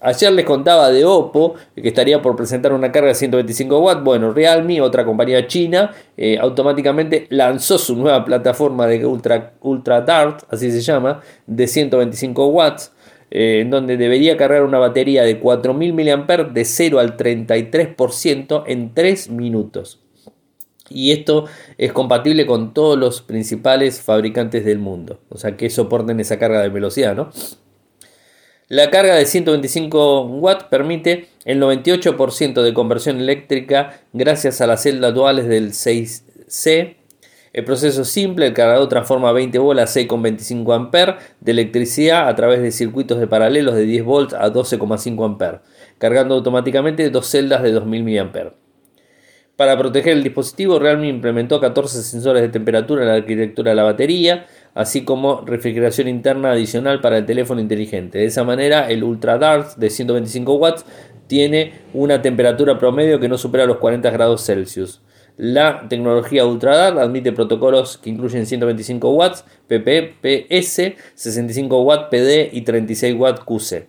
Ayer 0.02 0.32
les 0.32 0.46
contaba 0.46 0.90
de 0.90 1.04
Oppo 1.04 1.54
que 1.74 1.88
estaría 1.88 2.22
por 2.22 2.34
presentar 2.34 2.72
una 2.72 2.90
carga 2.90 3.08
de 3.08 3.14
125 3.14 3.78
watts. 3.80 4.02
Bueno, 4.02 4.32
Realme, 4.32 4.80
otra 4.80 5.04
compañía 5.04 5.46
china, 5.46 5.92
eh, 6.16 6.38
automáticamente 6.38 7.26
lanzó 7.28 7.76
su 7.78 7.96
nueva 7.96 8.24
plataforma 8.24 8.86
de 8.86 9.04
Ultra, 9.04 9.52
Ultra 9.60 10.00
Dart, 10.00 10.44
así 10.48 10.70
se 10.70 10.80
llama, 10.80 11.20
de 11.46 11.66
125 11.66 12.46
watts. 12.46 12.92
Eh, 13.30 13.60
en 13.60 13.70
donde 13.70 13.96
debería 13.96 14.36
cargar 14.36 14.64
una 14.64 14.78
batería 14.78 15.22
de 15.22 15.38
4000 15.38 15.92
mAh 15.92 16.44
de 16.52 16.64
0 16.64 16.98
al 16.98 17.16
33% 17.16 18.64
en 18.66 18.92
3 18.92 19.30
minutos 19.30 20.00
y 20.90 21.12
esto 21.12 21.46
es 21.78 21.92
compatible 21.92 22.44
con 22.44 22.74
todos 22.74 22.98
los 22.98 23.22
principales 23.22 24.02
fabricantes 24.02 24.64
del 24.64 24.78
mundo, 24.78 25.20
o 25.30 25.38
sea 25.38 25.56
que 25.56 25.70
soporten 25.70 26.20
esa 26.20 26.38
carga 26.38 26.60
de 26.60 26.68
velocidad, 26.68 27.14
¿no? 27.16 27.30
La 28.68 28.88
carga 28.90 29.16
de 29.16 29.26
125 29.26 30.26
watts 30.26 30.64
permite 30.70 31.26
el 31.44 31.60
98% 31.60 32.62
de 32.62 32.72
conversión 32.72 33.18
eléctrica 33.18 34.00
gracias 34.12 34.60
a 34.60 34.68
las 34.68 34.84
celdas 34.84 35.12
duales 35.12 35.48
del 35.48 35.72
6C. 35.72 36.94
El 37.52 37.64
proceso 37.64 38.02
es 38.02 38.08
simple, 38.08 38.46
el 38.46 38.54
cargador 38.54 38.88
transforma 38.88 39.32
20 39.32 39.58
bolas 39.58 39.96
6,25 39.96 40.88
A 40.94 41.18
de 41.40 41.50
electricidad 41.50 42.28
a 42.28 42.36
través 42.36 42.62
de 42.62 42.70
circuitos 42.70 43.18
de 43.18 43.26
paralelos 43.26 43.74
de 43.74 43.82
10 43.82 44.04
volts 44.04 44.34
a 44.34 44.52
12,5 44.52 45.42
A, 45.42 45.62
cargando 45.98 46.36
automáticamente 46.36 47.10
dos 47.10 47.26
celdas 47.26 47.64
de 47.64 47.72
2000 47.72 48.04
mA. 48.04 48.52
Para 49.60 49.76
proteger 49.76 50.14
el 50.14 50.22
dispositivo, 50.22 50.78
Realme 50.78 51.08
implementó 51.08 51.60
14 51.60 52.02
sensores 52.02 52.40
de 52.40 52.48
temperatura 52.48 53.02
en 53.02 53.08
la 53.08 53.16
arquitectura 53.16 53.72
de 53.72 53.76
la 53.76 53.82
batería, 53.82 54.46
así 54.72 55.04
como 55.04 55.42
refrigeración 55.42 56.08
interna 56.08 56.52
adicional 56.52 57.02
para 57.02 57.18
el 57.18 57.26
teléfono 57.26 57.60
inteligente. 57.60 58.20
De 58.20 58.24
esa 58.24 58.42
manera, 58.42 58.88
el 58.88 59.04
Ultra 59.04 59.36
Dark 59.36 59.76
de 59.76 59.90
125 59.90 60.54
watts 60.54 60.86
tiene 61.26 61.74
una 61.92 62.22
temperatura 62.22 62.78
promedio 62.78 63.20
que 63.20 63.28
no 63.28 63.36
supera 63.36 63.66
los 63.66 63.76
40 63.76 64.08
grados 64.08 64.46
Celsius. 64.46 65.02
La 65.36 65.86
tecnología 65.90 66.46
Ultra 66.46 66.74
Dark 66.78 66.98
admite 66.98 67.32
protocolos 67.32 67.98
que 67.98 68.08
incluyen 68.08 68.46
125 68.46 69.10
watts 69.12 69.44
PPPS, 69.68 70.94
65 71.14 71.82
watts 71.82 72.08
PD 72.10 72.48
y 72.50 72.62
36 72.62 73.14
watts 73.14 73.40
QC. 73.44 73.86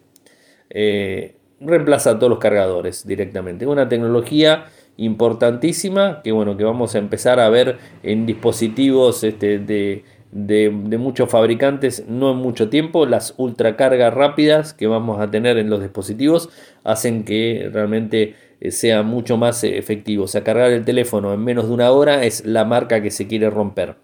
Eh, 0.69 1.37
reemplaza 1.61 2.09
a 2.09 2.19
todos 2.19 2.29
los 2.29 2.39
cargadores 2.39 3.07
directamente. 3.07 3.65
Una 3.65 3.87
tecnología 3.87 4.65
importantísima 5.01 6.21
que 6.23 6.31
bueno 6.31 6.57
que 6.57 6.63
vamos 6.63 6.93
a 6.93 6.99
empezar 6.99 7.39
a 7.39 7.49
ver 7.49 7.79
en 8.03 8.25
dispositivos 8.27 9.23
este, 9.23 9.57
de, 9.57 10.03
de, 10.31 10.69
muchos 10.69 11.29
fabricantes 11.29 12.05
no 12.07 12.31
en 12.31 12.37
mucho 12.37 12.69
tiempo. 12.69 13.05
Las 13.05 13.33
ultracargas 13.37 14.13
rápidas 14.13 14.73
que 14.73 14.87
vamos 14.87 15.19
a 15.19 15.29
tener 15.31 15.57
en 15.57 15.69
los 15.69 15.81
dispositivos 15.81 16.49
hacen 16.83 17.25
que 17.25 17.69
realmente 17.71 18.35
eh, 18.59 18.71
sea 18.71 19.03
mucho 19.03 19.37
más 19.37 19.63
efectivo. 19.63 20.25
O 20.25 20.27
sea 20.27 20.43
cargar 20.43 20.71
el 20.71 20.85
teléfono 20.85 21.33
en 21.33 21.43
menos 21.43 21.67
de 21.67 21.73
una 21.73 21.91
hora 21.91 22.23
es 22.23 22.45
la 22.45 22.63
marca 22.63 23.01
que 23.01 23.11
se 23.11 23.27
quiere 23.27 23.49
romper. 23.49 23.95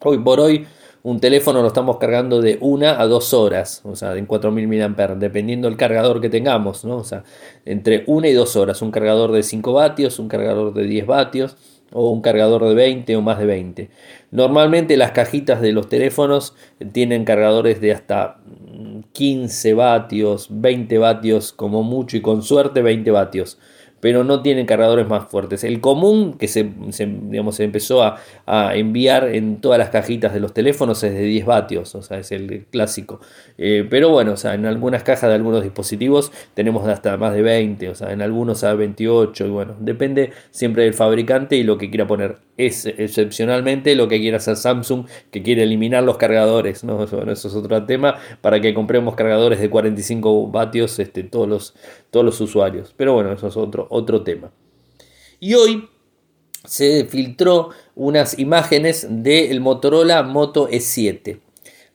Hoy 0.00 0.18
por 0.18 0.40
hoy 0.40 0.66
un 1.08 1.20
teléfono 1.20 1.62
lo 1.62 1.68
estamos 1.68 1.96
cargando 1.96 2.42
de 2.42 2.58
una 2.60 3.00
a 3.00 3.06
dos 3.06 3.32
horas, 3.32 3.80
o 3.84 3.96
sea, 3.96 4.14
en 4.14 4.26
4000 4.26 4.68
mAh, 4.68 5.14
dependiendo 5.14 5.66
del 5.66 5.78
cargador 5.78 6.20
que 6.20 6.28
tengamos, 6.28 6.84
¿no? 6.84 6.98
O 6.98 7.04
sea, 7.04 7.24
entre 7.64 8.04
una 8.06 8.28
y 8.28 8.34
dos 8.34 8.56
horas, 8.56 8.82
un 8.82 8.90
cargador 8.90 9.32
de 9.32 9.42
5 9.42 9.72
vatios, 9.72 10.18
un 10.18 10.28
cargador 10.28 10.74
de 10.74 10.84
10 10.84 11.06
vatios 11.06 11.56
o 11.92 12.10
un 12.10 12.20
cargador 12.20 12.68
de 12.68 12.74
20 12.74 13.16
o 13.16 13.22
más 13.22 13.38
de 13.38 13.46
20. 13.46 13.90
Normalmente 14.32 14.98
las 14.98 15.12
cajitas 15.12 15.62
de 15.62 15.72
los 15.72 15.88
teléfonos 15.88 16.54
tienen 16.92 17.24
cargadores 17.24 17.80
de 17.80 17.92
hasta 17.92 18.40
15 19.12 19.72
vatios, 19.72 20.48
20 20.50 20.98
vatios 20.98 21.54
como 21.54 21.82
mucho 21.82 22.18
y 22.18 22.20
con 22.20 22.42
suerte 22.42 22.82
20 22.82 23.10
vatios 23.12 23.58
pero 24.00 24.24
no 24.24 24.42
tienen 24.42 24.66
cargadores 24.66 25.08
más 25.08 25.28
fuertes. 25.28 25.64
El 25.64 25.80
común 25.80 26.36
que 26.38 26.48
se, 26.48 26.70
digamos, 27.22 27.56
se 27.56 27.64
empezó 27.64 28.02
a, 28.02 28.18
enviar 28.74 29.28
en 29.34 29.60
todas 29.60 29.78
las 29.78 29.90
cajitas 29.90 30.32
de 30.32 30.40
los 30.40 30.52
teléfonos 30.54 31.02
es 31.02 31.12
de 31.14 31.22
10 31.22 31.46
vatios, 31.46 31.94
o 31.94 32.02
sea, 32.02 32.18
es 32.18 32.32
el 32.32 32.66
clásico. 32.70 33.20
Eh, 33.56 33.86
pero 33.88 34.10
bueno, 34.10 34.32
o 34.32 34.36
sea, 34.36 34.54
en 34.54 34.66
algunas 34.66 35.02
cajas 35.02 35.28
de 35.28 35.34
algunos 35.34 35.62
dispositivos 35.62 36.32
tenemos 36.54 36.86
hasta 36.88 37.16
más 37.16 37.34
de 37.34 37.42
20, 37.42 37.88
o 37.88 37.94
sea, 37.94 38.12
en 38.12 38.22
algunos 38.22 38.64
a 38.64 38.74
28, 38.74 39.46
y 39.46 39.50
bueno, 39.50 39.76
depende 39.80 40.32
siempre 40.50 40.84
del 40.84 40.94
fabricante 40.94 41.56
y 41.56 41.62
lo 41.62 41.78
que 41.78 41.90
quiera 41.90 42.06
poner. 42.06 42.47
Es 42.58 42.84
excepcionalmente 42.84 43.94
lo 43.94 44.08
que 44.08 44.18
quiera 44.18 44.36
hacer 44.36 44.56
Samsung, 44.56 45.06
que 45.30 45.42
quiere 45.42 45.62
eliminar 45.62 46.02
los 46.02 46.18
cargadores, 46.18 46.84
¿no? 46.84 47.02
eso 47.04 47.22
es 47.24 47.54
otro 47.54 47.86
tema, 47.86 48.16
para 48.42 48.60
que 48.60 48.74
compremos 48.74 49.14
cargadores 49.14 49.60
de 49.60 49.70
45 49.70 50.48
vatios 50.48 50.98
este, 50.98 51.22
todos, 51.22 51.48
los, 51.48 51.74
todos 52.10 52.26
los 52.26 52.40
usuarios. 52.40 52.92
Pero 52.96 53.14
bueno, 53.14 53.32
eso 53.32 53.46
es 53.46 53.56
otro, 53.56 53.86
otro 53.90 54.22
tema. 54.22 54.50
Y 55.40 55.54
hoy 55.54 55.88
se 56.64 57.06
filtró 57.06 57.70
unas 57.94 58.38
imágenes 58.38 59.06
del 59.08 59.60
Motorola 59.60 60.22
Moto 60.22 60.68
E7. 60.68 61.40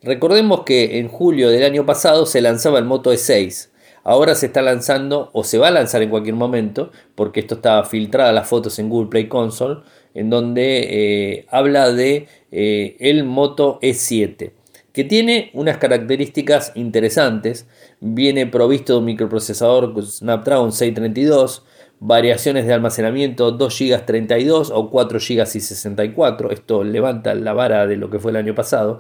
Recordemos 0.01 0.63
que 0.63 0.98
en 1.00 1.08
julio 1.08 1.50
del 1.50 1.63
año 1.63 1.86
pasado 1.86 2.25
se 2.25 2.41
lanzaba 2.41 2.79
el 2.79 2.86
Moto 2.86 3.13
E6. 3.13 3.70
Ahora 4.03 4.36
se 4.36 4.48
está 4.48 4.62
lanzando 4.62 5.29
o 5.32 5.46
se 5.46 5.58
va 5.58 5.70
a 5.70 5.72
lanzar 5.72 6.01
en 6.01 6.10
cualquier 6.10 6.36
momento, 6.36 6.91
porque 7.15 7.39
esto 7.39 7.55
estaba 7.55 7.86
filtrada 7.86 8.34
las 8.34 8.50
fotos 8.50 8.77
en 8.79 8.89
Google 8.89 9.10
Play 9.10 9.27
Console, 9.29 9.82
en 10.13 10.29
donde 10.29 10.88
eh, 10.89 11.46
habla 11.50 11.91
de 11.91 12.27
eh, 12.51 12.96
el 13.00 13.24
Moto 13.24 13.79
E7, 13.82 14.51
que 14.91 15.03
tiene 15.03 15.50
unas 15.53 15.77
características 15.77 16.72
interesantes. 16.75 17.67
Viene 18.00 18.48
provisto 18.48 18.93
de 18.93 19.00
un 19.00 19.05
microprocesador 19.05 19.93
Snapdragon 20.03 20.72
632, 20.72 21.63
variaciones 22.00 22.67
de 22.67 22.74
almacenamiento 22.74 23.51
2 23.51 23.79
GB 23.79 24.05
32 24.05 24.72
o 24.72 24.89
4 24.89 25.20
GB 25.20 25.41
y 25.41 25.60
64. 25.60 26.51
Esto 26.51 26.84
levanta 26.84 27.34
la 27.34 27.53
vara 27.53 27.88
de 27.88 27.98
lo 27.98 28.10
que 28.10 28.20
fue 28.20 28.32
el 28.32 28.38
año 28.38 28.53
pasado. 28.53 29.00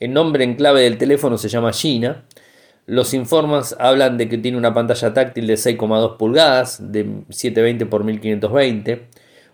El 0.00 0.12
nombre 0.14 0.44
en 0.44 0.54
clave 0.54 0.82
del 0.82 0.98
teléfono 0.98 1.38
se 1.38 1.48
llama 1.48 1.72
Gina. 1.72 2.24
Los 2.86 3.14
informes 3.14 3.76
hablan 3.78 4.18
de 4.18 4.28
que 4.28 4.38
tiene 4.38 4.58
una 4.58 4.74
pantalla 4.74 5.14
táctil 5.14 5.46
de 5.46 5.54
6,2 5.54 6.16
pulgadas, 6.16 6.90
de 6.90 7.22
720 7.28 7.84
x 7.84 8.04
1520, 8.04 9.08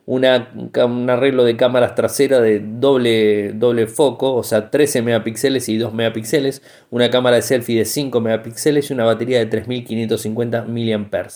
una, 0.06 0.52
un 0.86 1.10
arreglo 1.10 1.44
de 1.44 1.56
cámaras 1.56 1.96
traseras 1.96 2.40
de 2.40 2.60
doble, 2.60 3.52
doble 3.52 3.88
foco, 3.88 4.34
o 4.34 4.44
sea, 4.44 4.70
13 4.70 5.02
megapíxeles 5.02 5.68
y 5.68 5.76
2 5.78 5.92
megapíxeles, 5.92 6.62
una 6.90 7.10
cámara 7.10 7.36
de 7.36 7.42
selfie 7.42 7.78
de 7.78 7.84
5 7.84 8.20
megapíxeles 8.20 8.88
y 8.88 8.94
una 8.94 9.04
batería 9.04 9.38
de 9.38 9.46
3550 9.46 10.64
mAh. 10.64 11.28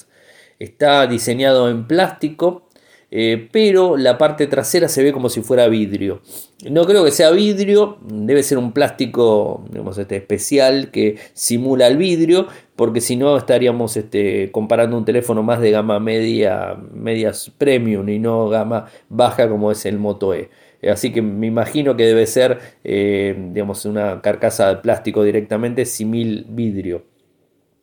Está 0.60 1.06
diseñado 1.06 1.68
en 1.68 1.86
plástico, 1.86 2.68
eh, 3.10 3.48
pero 3.50 3.96
la 3.96 4.18
parte 4.18 4.46
trasera 4.46 4.88
se 4.88 5.02
ve 5.02 5.12
como 5.12 5.28
si 5.28 5.42
fuera 5.42 5.66
vidrio. 5.68 6.20
No 6.68 6.84
creo 6.84 7.04
que 7.04 7.10
sea 7.10 7.30
vidrio, 7.30 7.98
debe 8.02 8.42
ser 8.42 8.58
un 8.58 8.72
plástico 8.72 9.64
digamos, 9.70 9.98
este, 9.98 10.16
especial 10.16 10.90
que 10.90 11.16
simula 11.32 11.86
el 11.88 11.96
vidrio, 11.96 12.46
porque 12.76 13.00
si 13.00 13.16
no 13.16 13.36
estaríamos 13.36 13.96
este, 13.96 14.50
comparando 14.52 14.96
un 14.96 15.04
teléfono 15.04 15.42
más 15.42 15.60
de 15.60 15.70
gama 15.70 15.98
media, 15.98 16.76
medias 16.92 17.50
premium 17.58 18.08
y 18.08 18.18
no 18.18 18.48
gama 18.48 18.86
baja 19.08 19.48
como 19.48 19.72
es 19.72 19.84
el 19.86 19.98
Moto 19.98 20.34
E. 20.34 20.50
Así 20.90 21.12
que 21.12 21.20
me 21.20 21.46
imagino 21.46 21.96
que 21.96 22.06
debe 22.06 22.26
ser 22.26 22.58
eh, 22.84 23.34
digamos, 23.52 23.84
una 23.84 24.22
carcasa 24.22 24.68
de 24.68 24.76
plástico 24.76 25.22
directamente 25.24 25.84
simil 25.84 26.46
vidrio. 26.48 27.09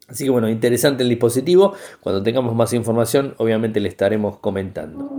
Así 0.07 0.23
que 0.23 0.29
bueno, 0.29 0.49
interesante 0.49 1.03
el 1.03 1.09
dispositivo. 1.09 1.73
Cuando 1.99 2.23
tengamos 2.23 2.55
más 2.55 2.73
información, 2.73 3.35
obviamente 3.37 3.79
le 3.79 3.89
estaremos 3.89 4.37
comentando. 4.39 5.09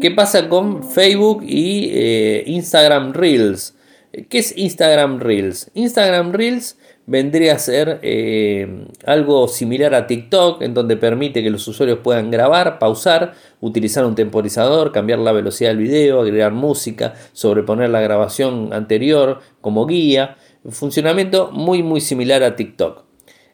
¿Qué 0.00 0.10
pasa 0.10 0.48
con 0.48 0.82
Facebook 0.82 1.42
y 1.46 1.90
eh, 1.92 2.44
Instagram 2.46 3.12
Reels? 3.12 3.74
¿Qué 4.28 4.38
es 4.38 4.56
Instagram 4.56 5.18
Reels? 5.18 5.70
Instagram 5.74 6.32
Reels 6.32 6.78
vendría 7.06 7.54
a 7.54 7.58
ser 7.58 7.98
eh, 8.02 8.86
algo 9.04 9.48
similar 9.48 9.94
a 9.94 10.06
TikTok, 10.06 10.62
en 10.62 10.72
donde 10.72 10.96
permite 10.96 11.42
que 11.42 11.50
los 11.50 11.66
usuarios 11.68 11.98
puedan 11.98 12.30
grabar, 12.30 12.78
pausar, 12.78 13.34
utilizar 13.60 14.04
un 14.04 14.14
temporizador, 14.14 14.92
cambiar 14.92 15.18
la 15.18 15.32
velocidad 15.32 15.70
del 15.70 15.78
video, 15.78 16.20
agregar 16.20 16.52
música, 16.52 17.14
sobreponer 17.32 17.90
la 17.90 18.00
grabación 18.00 18.72
anterior 18.72 19.40
como 19.60 19.86
guía. 19.86 20.36
funcionamiento 20.70 21.50
muy 21.52 21.82
muy 21.82 22.00
similar 22.00 22.42
a 22.42 22.56
TikTok. 22.56 23.04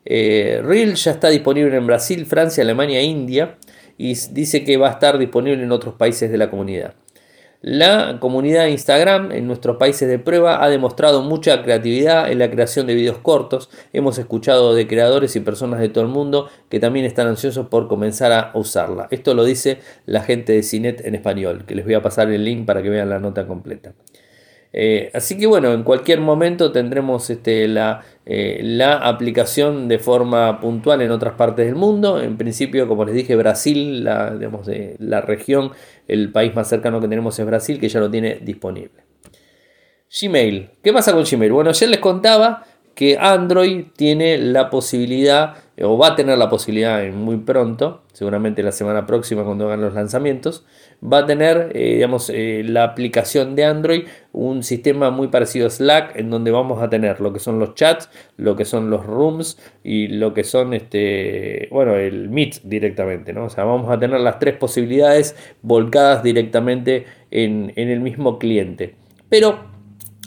Eh, 0.05 0.61
Reel 0.63 0.95
ya 0.95 1.13
está 1.13 1.29
disponible 1.29 1.77
en 1.77 1.87
Brasil, 1.87 2.27
Francia, 2.27 2.63
Alemania 2.63 3.01
e 3.01 3.05
India 3.05 3.59
y 3.99 4.15
dice 4.33 4.65
que 4.65 4.77
va 4.77 4.89
a 4.89 4.93
estar 4.93 5.19
disponible 5.19 5.63
en 5.63 5.73
otros 5.73 5.95
países 5.95 6.31
de 6.31 6.39
la 6.39 6.51
comunidad. 6.51 6.95
La 7.63 8.17
comunidad 8.21 8.65
de 8.65 8.71
Instagram 8.71 9.33
en 9.33 9.47
nuestros 9.47 9.77
países 9.77 10.09
de 10.09 10.19
prueba 10.19 10.65
ha 10.65 10.71
demostrado 10.71 11.21
mucha 11.21 11.63
creatividad 11.63 12.33
en 12.33 12.39
la 12.39 12.51
creación 12.51 12.87
de 12.87 12.95
videos 12.95 13.19
cortos. 13.19 13.69
Hemos 13.93 14.17
escuchado 14.17 14.75
de 14.75 14.87
creadores 14.87 15.37
y 15.37 15.41
personas 15.41 15.79
de 15.81 15.91
todo 15.91 16.03
el 16.03 16.09
mundo 16.09 16.49
que 16.71 16.81
también 16.81 17.05
están 17.05 17.27
ansiosos 17.27 17.67
por 17.67 17.87
comenzar 17.87 18.33
a 18.33 18.51
usarla. 18.55 19.09
Esto 19.11 19.35
lo 19.35 19.45
dice 19.45 19.77
la 20.07 20.23
gente 20.23 20.55
de 20.55 20.63
Cinet 20.63 21.05
en 21.05 21.15
español, 21.15 21.67
que 21.67 21.75
les 21.75 21.85
voy 21.85 21.93
a 21.93 22.03
pasar 22.03 22.31
el 22.31 22.47
link 22.47 22.65
para 22.65 22.83
que 22.83 22.89
vean 22.89 23.11
la 23.11 23.19
nota 23.19 23.47
completa. 23.47 23.93
Eh, 24.73 25.11
así 25.15 25.37
que 25.37 25.47
bueno, 25.47 25.73
en 25.73 25.83
cualquier 25.83 26.21
momento 26.21 26.71
tendremos 26.71 27.29
este, 27.29 27.67
la, 27.67 28.03
eh, 28.25 28.61
la, 28.63 28.99
aplicación 28.99 29.89
de 29.89 29.99
forma 29.99 30.61
puntual 30.61 31.03
en 31.03 31.11
otras 31.11 31.35
partes 31.35 31.67
del 31.67 31.75
mundo. 31.75 32.21
En 32.21 32.37
principio, 32.37 32.87
como 32.87 33.05
les 33.05 33.15
dije, 33.15 33.35
Brasil, 33.35 34.05
la, 34.05 34.35
digamos, 34.35 34.67
de, 34.67 34.97
la 34.99 35.21
región, 35.21 35.73
el 36.07 36.31
país 36.31 36.55
más 36.55 36.69
cercano 36.69 37.01
que 37.01 37.09
tenemos 37.09 37.39
es 37.39 37.47
Brasil, 37.47 37.81
que 37.81 37.89
ya 37.89 38.01
lo 38.01 38.11
tiene 38.11 38.39
disponible. 38.43 39.05
Gmail. 40.21 40.71
¿Qué 40.83 40.93
pasa 40.93 41.13
con 41.13 41.25
Gmail? 41.25 41.53
Bueno, 41.53 41.71
ayer 41.71 41.89
les 41.89 42.01
contaba 42.01 42.65
que 42.95 43.17
Android 43.19 43.87
tiene 43.97 44.39
la 44.39 44.69
posibilidad, 44.71 45.55
o 45.83 45.97
va 45.97 46.09
a 46.09 46.17
tener 46.17 46.37
la 46.39 46.49
posibilidad 46.49 47.03
muy 47.13 47.39
pronto, 47.39 48.03
seguramente 48.13 48.63
la 48.63 48.73
semana 48.73 49.07
próxima 49.07 49.45
cuando 49.45 49.67
hagan 49.67 49.81
los 49.81 49.95
lanzamientos, 49.95 50.65
va 51.03 51.19
a 51.19 51.27
tener, 51.27 51.73
eh, 51.75 51.95
digamos, 51.95 52.31
eh, 52.31 52.63
la 52.65 52.85
aplicación 52.85 53.57
de 53.57 53.65
Android 53.65 54.03
un 54.33 54.63
sistema 54.63 55.11
muy 55.11 55.29
parecido 55.29 55.67
a 55.67 55.71
Slack, 55.71 56.17
en 56.17 56.31
donde 56.31 56.51
vamos 56.51 56.83
a 56.83 56.91
tener 56.91 57.21
lo 57.21 57.33
que 57.33 57.41
son 57.41 57.59
los 57.59 57.75
chats, 57.75 58.11
lo 58.37 58.57
que 58.57 58.65
son 58.65 58.91
los 58.91 59.07
rooms 59.07 59.59
y 59.83 60.09
lo 60.09 60.35
que 60.35 60.45
son, 60.45 60.75
este, 60.75 61.69
bueno, 61.71 61.95
el 61.97 62.29
Meet 62.29 62.63
directamente, 62.63 63.33
¿no? 63.33 63.47
O 63.47 63.51
sea, 63.51 63.65
vamos 63.65 63.91
a 63.91 63.99
tener 63.99 64.21
las 64.21 64.39
tres 64.39 64.57
posibilidades 64.57 65.35
volcadas 65.63 66.23
directamente 66.23 67.07
en, 67.31 67.73
en 67.77 67.89
el 67.89 68.01
mismo 68.01 68.39
cliente. 68.39 68.95
Pero 69.29 69.71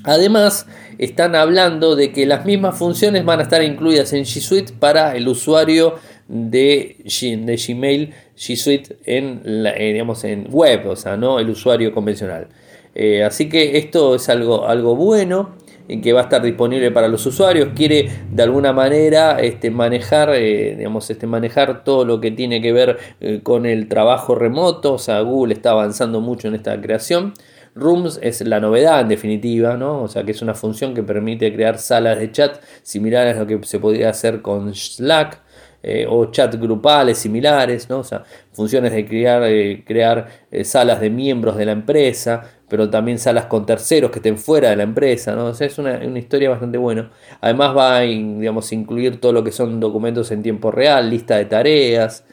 Además, 0.03 0.67
están 0.97 1.35
hablando 1.35 1.95
de 1.95 2.12
que 2.12 2.25
las 2.25 2.45
mismas 2.45 2.77
funciones 2.77 3.25
van 3.25 3.39
a 3.39 3.43
estar 3.43 3.63
incluidas 3.63 4.13
en 4.13 4.23
G 4.23 4.39
Suite 4.39 4.73
para 4.79 5.15
el 5.15 5.27
usuario 5.27 5.95
de, 6.27 6.97
de 7.03 7.55
Gmail 7.57 8.13
G 8.38 8.55
Suite 8.55 8.97
en, 9.05 9.41
eh, 9.45 9.93
digamos, 9.93 10.23
en 10.23 10.47
web, 10.50 10.88
o 10.88 10.95
sea, 10.95 11.17
no 11.17 11.39
el 11.39 11.50
usuario 11.50 11.93
convencional. 11.93 12.47
Eh, 12.95 13.23
así 13.23 13.50
que 13.50 13.77
esto 13.77 14.15
es 14.15 14.29
algo, 14.29 14.67
algo 14.67 14.95
bueno 14.95 15.55
en 15.88 16.01
que 16.01 16.13
va 16.13 16.21
a 16.21 16.23
estar 16.23 16.41
disponible 16.41 16.91
para 16.91 17.07
los 17.07 17.25
usuarios. 17.25 17.69
Quiere 17.75 18.09
de 18.31 18.43
alguna 18.43 18.71
manera 18.71 19.39
este, 19.41 19.69
manejar, 19.69 20.29
eh, 20.33 20.75
digamos, 20.77 21.09
este, 21.09 21.27
manejar 21.27 21.83
todo 21.83 22.05
lo 22.05 22.21
que 22.21 22.31
tiene 22.31 22.62
que 22.62 22.71
ver 22.71 22.97
con 23.43 23.65
el 23.65 23.89
trabajo 23.89 24.33
remoto. 24.33 24.93
O 24.93 25.00
sea, 25.00 25.19
Google 25.21 25.55
está 25.55 25.71
avanzando 25.71 26.21
mucho 26.21 26.47
en 26.47 26.55
esta 26.55 26.79
creación. 26.79 27.33
Rooms 27.75 28.19
es 28.21 28.41
la 28.41 28.59
novedad 28.59 29.01
en 29.01 29.07
definitiva, 29.07 29.77
¿no? 29.77 30.03
O 30.03 30.07
sea 30.07 30.23
que 30.23 30.31
es 30.31 30.41
una 30.41 30.53
función 30.53 30.93
que 30.93 31.03
permite 31.03 31.53
crear 31.53 31.79
salas 31.79 32.19
de 32.19 32.31
chat 32.31 32.61
similares 32.83 33.35
a 33.35 33.41
lo 33.41 33.47
que 33.47 33.59
se 33.63 33.79
podría 33.79 34.09
hacer 34.09 34.41
con 34.41 34.73
Slack. 34.73 35.41
Eh, 35.85 36.05
o 36.07 36.31
chat 36.31 36.55
grupales 36.55 37.17
similares, 37.17 37.89
¿no? 37.89 37.99
o 37.99 38.03
sea, 38.05 38.23
funciones 38.53 38.93
de 38.93 39.05
crear, 39.05 39.43
eh, 39.43 39.83
crear 39.85 40.29
eh, 40.49 40.63
salas 40.63 41.01
de 41.01 41.09
miembros 41.09 41.57
de 41.57 41.65
la 41.65 41.73
empresa, 41.73 42.41
pero 42.69 42.89
también 42.89 43.19
salas 43.19 43.47
con 43.47 43.65
terceros 43.65 44.09
que 44.09 44.19
estén 44.19 44.37
fuera 44.37 44.69
de 44.69 44.77
la 44.77 44.83
empresa, 44.83 45.35
¿no? 45.35 45.47
o 45.47 45.53
sea, 45.53 45.67
es 45.67 45.77
una, 45.77 46.01
historia 46.17 46.49
bastante 46.49 46.77
buena. 46.77 47.11
Además 47.41 47.75
va 47.75 47.97
a 47.97 48.05
incluir 48.05 49.19
todo 49.19 49.33
lo 49.33 49.43
que 49.43 49.51
son 49.51 49.81
documentos 49.81 50.31
en 50.31 50.41
tiempo 50.41 50.71
real, 50.71 51.09
lista 51.09 51.35
de 51.35 51.45
tareas, 51.45 52.23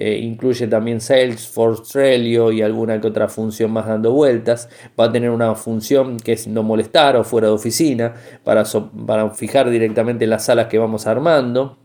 eh, 0.00 0.16
incluye 0.22 0.68
también 0.68 1.00
Salesforce, 1.00 1.82
Trello 1.92 2.52
y 2.52 2.62
alguna 2.62 3.00
que 3.00 3.08
otra 3.08 3.26
función 3.28 3.72
más 3.72 3.88
dando 3.88 4.12
vueltas. 4.12 4.68
Va 4.98 5.06
a 5.06 5.12
tener 5.12 5.30
una 5.30 5.56
función 5.56 6.18
que 6.18 6.34
es 6.34 6.46
no 6.46 6.62
molestar 6.62 7.16
o 7.16 7.24
fuera 7.24 7.48
de 7.48 7.54
oficina 7.54 8.14
para, 8.44 8.62
para 9.06 9.30
fijar 9.30 9.68
directamente 9.68 10.24
las 10.28 10.44
salas 10.44 10.68
que 10.68 10.78
vamos 10.78 11.08
armando 11.08 11.76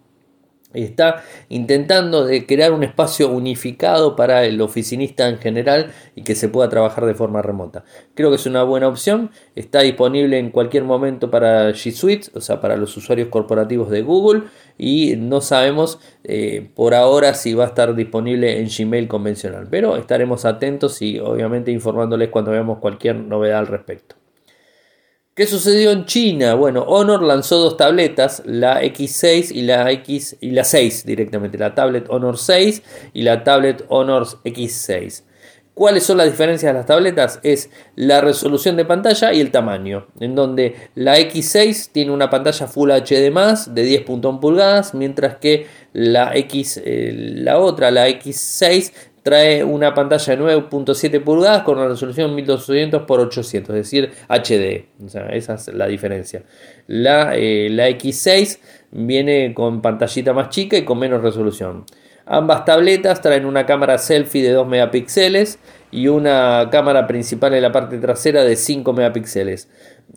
está 0.73 1.23
intentando 1.49 2.25
de 2.25 2.45
crear 2.45 2.71
un 2.71 2.83
espacio 2.83 3.29
unificado 3.29 4.15
para 4.15 4.45
el 4.45 4.59
oficinista 4.61 5.29
en 5.29 5.37
general 5.37 5.91
y 6.15 6.23
que 6.23 6.35
se 6.35 6.49
pueda 6.49 6.69
trabajar 6.69 7.05
de 7.05 7.13
forma 7.13 7.41
remota. 7.41 7.83
Creo 8.15 8.29
que 8.29 8.35
es 8.37 8.45
una 8.45 8.63
buena 8.63 8.87
opción, 8.87 9.31
está 9.55 9.81
disponible 9.81 10.37
en 10.39 10.51
cualquier 10.51 10.83
momento 10.83 11.29
para 11.29 11.69
G 11.71 11.91
Suite, 11.91 12.27
o 12.33 12.41
sea, 12.41 12.61
para 12.61 12.77
los 12.77 12.95
usuarios 12.97 13.29
corporativos 13.29 13.89
de 13.89 14.01
Google 14.01 14.43
y 14.77 15.15
no 15.17 15.41
sabemos 15.41 15.99
eh, 16.23 16.69
por 16.75 16.93
ahora 16.93 17.33
si 17.33 17.53
va 17.53 17.65
a 17.65 17.67
estar 17.67 17.95
disponible 17.95 18.59
en 18.59 18.69
Gmail 18.69 19.07
convencional, 19.07 19.67
pero 19.69 19.97
estaremos 19.97 20.45
atentos 20.45 21.01
y 21.01 21.19
obviamente 21.19 21.71
informándoles 21.71 22.29
cuando 22.29 22.51
veamos 22.51 22.79
cualquier 22.79 23.15
novedad 23.15 23.59
al 23.59 23.67
respecto. 23.67 24.22
¿Qué 25.35 25.47
sucedió 25.47 25.89
en 25.89 26.05
China? 26.05 26.53
Bueno, 26.53 26.83
Honor 26.83 27.23
lanzó 27.23 27.57
dos 27.57 27.75
tabletas, 27.75 28.43
la 28.45 28.83
X6 28.83 29.51
y 29.51 29.63
la 29.63 29.89
X 29.89 30.37
y 30.41 30.51
la 30.51 30.63
6 30.63 31.07
directamente, 31.07 31.57
la 31.57 31.73
tablet 31.73 32.05
Honor 32.09 32.37
6 32.37 32.83
y 33.15 33.23
la 33.23 33.43
tablet 33.43 33.83
Honor 33.87 34.27
X6. 34.43 35.23
¿Cuáles 35.73 36.03
son 36.03 36.17
las 36.17 36.29
diferencias 36.29 36.71
de 36.71 36.77
las 36.77 36.85
tabletas? 36.85 37.39
Es 37.41 37.71
la 37.95 38.21
resolución 38.21 38.77
de 38.77 38.85
pantalla 38.85 39.33
y 39.33 39.41
el 39.41 39.49
tamaño, 39.49 40.05
en 40.19 40.35
donde 40.35 40.75
la 40.93 41.17
X6 41.17 41.89
tiene 41.91 42.11
una 42.11 42.29
pantalla 42.29 42.67
Full 42.67 42.91
HD+, 42.91 43.31
de 43.71 44.05
10.1 44.05 44.39
pulgadas, 44.39 44.93
mientras 44.93 45.37
que 45.37 45.65
la 45.93 46.35
X, 46.35 46.79
eh, 46.85 47.11
la 47.15 47.57
otra, 47.57 47.89
la 47.89 48.07
X6, 48.07 48.93
trae 49.23 49.63
una 49.63 49.93
pantalla 49.93 50.35
de 50.35 50.43
9.7 50.43 51.23
pulgadas 51.23 51.63
con 51.63 51.77
una 51.77 51.87
resolución 51.87 52.35
1200 52.35 53.01
x 53.01 53.09
800, 53.09 53.75
es 53.75 53.75
decir, 53.75 54.11
HD. 54.27 54.85
Esa 55.31 55.53
es 55.55 55.67
la 55.69 55.87
diferencia. 55.87 56.43
La, 56.87 57.35
eh, 57.35 57.69
la 57.71 57.89
X6 57.89 58.59
viene 58.91 59.53
con 59.53 59.81
pantallita 59.81 60.33
más 60.33 60.49
chica 60.49 60.77
y 60.77 60.83
con 60.83 60.99
menos 60.99 61.23
resolución. 61.23 61.85
Ambas 62.25 62.63
tabletas 62.63 63.21
traen 63.21 63.45
una 63.45 63.65
cámara 63.65 63.97
selfie 63.97 64.43
de 64.43 64.51
2 64.51 64.67
megapíxeles 64.67 65.59
y 65.91 66.07
una 66.07 66.69
cámara 66.71 67.05
principal 67.05 67.53
en 67.53 67.61
la 67.61 67.71
parte 67.71 67.97
trasera 67.97 68.43
de 68.43 68.55
5 68.55 68.93
megapíxeles. 68.93 69.69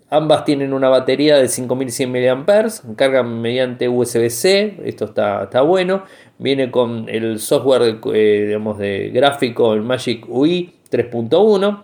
Ambas 0.09 0.45
tienen 0.45 0.73
una 0.73 0.89
batería 0.89 1.37
de 1.37 1.49
5100 1.49 2.13
mAh, 2.47 2.95
cargan 2.97 3.41
mediante 3.41 3.89
USB-C, 3.89 4.77
esto 4.85 5.07
está, 5.07 5.45
está, 5.45 5.63
bueno. 5.63 6.05
Viene 6.39 6.71
con 6.71 7.09
el 7.09 7.41
software 7.41 7.99
eh, 8.15 8.45
digamos, 8.47 8.79
de 8.79 9.11
gráfico, 9.11 9.75
el 9.75 9.83
Magic 9.83 10.25
UI 10.29 10.75
3.1, 10.93 11.83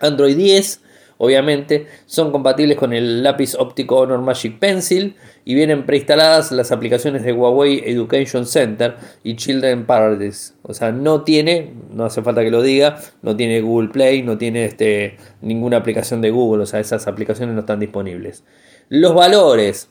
Android 0.00 0.36
10, 0.36 0.82
obviamente, 1.18 1.86
son 2.06 2.32
compatibles 2.32 2.78
con 2.78 2.92
el 2.92 3.22
lápiz 3.22 3.54
óptico 3.54 3.98
Honor 3.98 4.20
Magic 4.20 4.58
Pencil 4.58 5.16
y 5.44 5.54
vienen 5.54 5.84
preinstaladas 5.84 6.50
las 6.52 6.72
aplicaciones 6.72 7.22
de 7.22 7.32
Huawei 7.32 7.82
Education 7.84 8.46
Center 8.46 8.96
y 9.22 9.36
Children 9.36 9.84
Paradise. 9.84 10.54
O 10.62 10.72
sea, 10.72 10.90
no 10.92 11.22
tiene, 11.22 11.74
no 11.92 12.04
hace 12.04 12.22
falta 12.22 12.42
que 12.42 12.50
lo 12.50 12.62
diga, 12.62 12.98
no 13.22 13.36
tiene 13.36 13.60
Google 13.60 13.90
Play, 13.90 14.22
no 14.22 14.38
tiene 14.38 14.64
este, 14.64 15.18
ninguna 15.42 15.76
aplicación 15.76 16.20
de 16.20 16.30
Google, 16.30 16.62
o 16.62 16.66
sea, 16.66 16.80
esas 16.80 17.06
aplicaciones 17.06 17.54
no 17.54 17.60
están 17.60 17.80
disponibles. 17.80 18.44
Los 18.88 19.14
valores, 19.14 19.90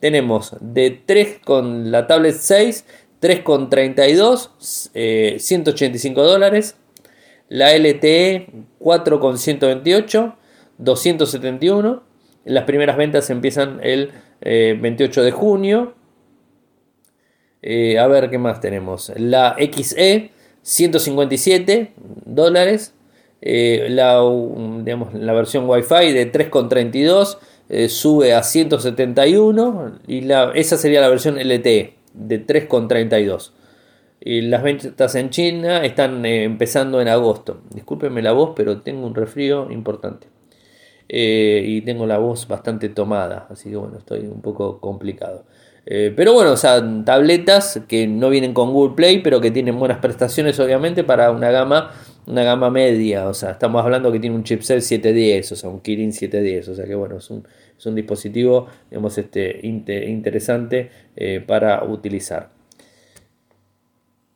tenemos 0.00 0.56
de 0.60 0.90
3 1.04 1.40
con 1.44 1.90
la 1.90 2.06
tablet 2.06 2.36
6, 2.36 2.84
3,32, 3.20 4.90
eh, 4.94 5.36
185 5.38 6.22
dólares. 6.22 6.76
La 7.48 7.74
LTE 7.76 8.48
4,128, 8.78 10.36
271. 10.78 12.02
Las 12.44 12.64
primeras 12.64 12.96
ventas 12.96 13.28
empiezan 13.30 13.80
el 13.82 14.12
28 14.40 15.20
eh, 15.20 15.24
de 15.24 15.30
junio. 15.30 15.94
Eh, 17.60 17.98
a 17.98 18.06
ver 18.06 18.30
qué 18.30 18.38
más 18.38 18.60
tenemos. 18.60 19.12
La 19.16 19.56
XE 19.58 20.30
157 20.62 21.92
dólares. 22.24 22.94
Eh, 23.40 23.86
la, 23.90 24.20
la 24.20 25.32
versión 25.32 25.68
Wi-Fi 25.68 26.12
de 26.12 26.32
3,32 26.32 27.38
sube 27.88 28.34
a 28.34 28.42
171 28.42 29.98
y 30.08 30.22
la, 30.22 30.52
esa 30.54 30.76
sería 30.76 31.00
la 31.00 31.08
versión 31.08 31.36
LTE 31.38 31.94
de 32.14 32.46
3,32. 32.46 33.52
Y 34.20 34.40
las 34.42 34.62
ventas 34.62 35.14
en 35.14 35.30
China 35.30 35.84
están 35.84 36.24
empezando 36.24 37.00
en 37.00 37.08
agosto. 37.08 37.60
Discúlpenme 37.70 38.22
la 38.22 38.32
voz, 38.32 38.52
pero 38.56 38.80
tengo 38.80 39.06
un 39.06 39.14
resfrío 39.14 39.70
importante. 39.70 40.26
Eh, 41.08 41.64
y 41.66 41.80
tengo 41.82 42.06
la 42.06 42.18
voz 42.18 42.46
bastante 42.46 42.90
tomada, 42.90 43.46
así 43.50 43.70
que 43.70 43.76
bueno, 43.76 43.98
estoy 43.98 44.20
un 44.26 44.42
poco 44.42 44.78
complicado. 44.78 45.44
Eh, 45.90 46.12
pero 46.14 46.34
bueno, 46.34 46.52
o 46.52 46.56
sea, 46.58 46.82
tabletas 47.02 47.80
que 47.88 48.06
no 48.06 48.28
vienen 48.28 48.52
con 48.52 48.74
Google 48.74 48.94
Play, 48.94 49.22
pero 49.22 49.40
que 49.40 49.50
tienen 49.50 49.78
buenas 49.78 49.98
prestaciones, 49.98 50.60
obviamente, 50.60 51.02
para 51.02 51.30
una 51.30 51.50
gama, 51.50 51.92
una 52.26 52.44
gama 52.44 52.68
media. 52.68 53.26
O 53.26 53.32
sea, 53.32 53.52
estamos 53.52 53.82
hablando 53.82 54.12
que 54.12 54.20
tiene 54.20 54.36
un 54.36 54.44
chipset 54.44 54.80
710, 54.82 55.52
o 55.52 55.56
sea, 55.56 55.70
un 55.70 55.80
Kirin 55.80 56.12
710. 56.12 56.68
O 56.68 56.74
sea 56.74 56.84
que 56.84 56.94
bueno, 56.94 57.16
es 57.16 57.30
un, 57.30 57.42
es 57.78 57.86
un 57.86 57.94
dispositivo, 57.94 58.66
digamos, 58.90 59.16
este, 59.16 59.60
interesante 59.62 60.90
eh, 61.16 61.42
para 61.46 61.82
utilizar. 61.84 62.50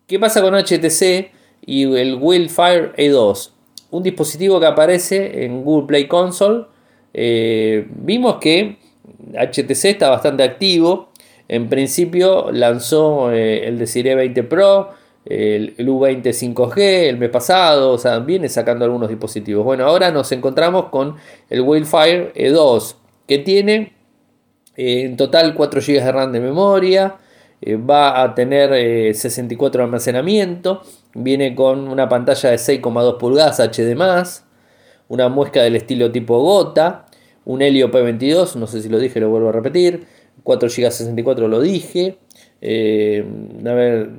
¿Qué 0.07 0.19
pasa 0.19 0.41
con 0.41 0.55
HTC 0.55 1.33
y 1.67 1.83
el 1.83 2.17
Wildfire 2.19 2.93
E2? 2.97 3.51
Un 3.93 4.03
dispositivo 4.03 4.59
que 4.59 4.67
aparece 4.67 5.45
en 5.45 5.63
Google 5.63 5.87
Play 5.87 6.09
Console. 6.09 6.65
Eh, 7.15 7.87
vimos 7.91 8.39
que 8.41 8.79
HTC 9.35 9.85
está 9.85 10.09
bastante 10.11 10.43
activo. 10.43 11.11
En 11.47 11.69
principio 11.69 12.51
lanzó 12.51 13.31
eh, 13.31 13.69
el 13.69 13.79
Desiree 13.79 14.15
20 14.15 14.43
Pro, 14.45 14.89
el, 15.27 15.77
U20 15.77 16.23
5G 16.23 16.79
el 17.09 17.19
mes 17.19 17.29
pasado, 17.29 17.93
o 17.93 17.99
sea, 17.99 18.19
viene 18.21 18.49
sacando 18.49 18.87
algunos 18.87 19.11
dispositivos. 19.11 19.63
Bueno, 19.63 19.85
ahora 19.85 20.11
nos 20.11 20.33
encontramos 20.33 20.87
con 20.87 21.17
el 21.51 21.61
Wildfire 21.61 22.33
E2, 22.35 22.95
que 23.29 23.39
tiene 23.41 23.93
eh, 24.77 25.03
en 25.03 25.19
total 25.19 25.55
4 25.55 25.83
GB 25.83 26.03
de 26.03 26.13
RAM 26.13 26.33
de 26.33 26.41
memoria, 26.41 27.17
va 27.89 28.23
a 28.23 28.35
tener 28.35 29.15
64 29.15 29.79
de 29.79 29.85
almacenamiento 29.85 30.83
Viene 31.15 31.55
con 31.55 31.89
una 31.89 32.09
pantalla 32.09 32.51
de 32.51 32.57
6,2 32.57 33.19
pulgadas 33.19 33.61
HD+, 33.61 33.95
una 35.09 35.29
muesca 35.29 35.63
del 35.63 35.77
estilo 35.77 36.11
tipo 36.11 36.41
gota, 36.41 37.05
un 37.45 37.61
Helio 37.61 37.91
P22, 37.91 38.57
no 38.57 38.67
sé 38.67 38.81
si 38.81 38.89
lo 38.89 38.99
dije, 38.99 39.21
lo 39.21 39.29
vuelvo 39.29 39.51
a 39.51 39.53
repetir, 39.53 40.07
4 40.43 40.69
GB 40.71 40.91
64 40.91 41.49
lo 41.49 41.61
dije, 41.61 42.17
eh, 42.63 43.23
a 43.67 43.73
ver, 43.75 44.11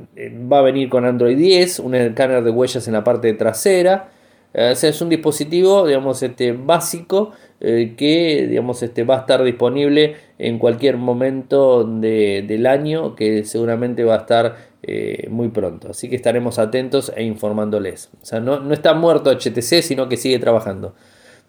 va 0.52 0.60
a 0.60 0.62
venir 0.62 0.88
con 0.88 1.04
Android 1.06 1.36
10, 1.36 1.80
un 1.80 1.96
escáner 1.96 2.44
de 2.44 2.52
huellas 2.52 2.88
en 2.88 2.94
la 2.94 3.04
parte 3.04 3.34
trasera, 3.34 4.12
es 4.54 5.02
un 5.02 5.10
dispositivo, 5.10 5.88
digamos, 5.88 6.22
este, 6.22 6.52
básico 6.52 7.32
eh, 7.60 7.96
que, 7.98 8.46
digamos, 8.48 8.84
este, 8.84 9.04
va 9.04 9.16
a 9.16 9.20
estar 9.22 9.44
disponible 9.44 10.16
en 10.38 10.60
cualquier 10.60 10.98
momento 10.98 11.84
del 11.84 12.68
año, 12.68 13.16
que 13.16 13.46
seguramente 13.46 14.04
va 14.04 14.16
a 14.16 14.20
estar 14.20 14.56
eh, 14.84 15.28
muy 15.30 15.50
pronto. 15.50 15.92
Así 15.92 16.10
que 16.10 16.16
estaremos 16.16 16.60
atentos 16.60 17.12
e 17.16 17.24
informándoles. 17.24 18.10
O 18.22 18.26
sea, 18.26 18.40
no, 18.40 18.60
no 18.60 18.74
está 18.74 18.94
muerto 18.94 19.32
HTC, 19.32 19.82
sino 19.82 20.08
que 20.08 20.18
sigue 20.18 20.40
trabajando. 20.40 20.94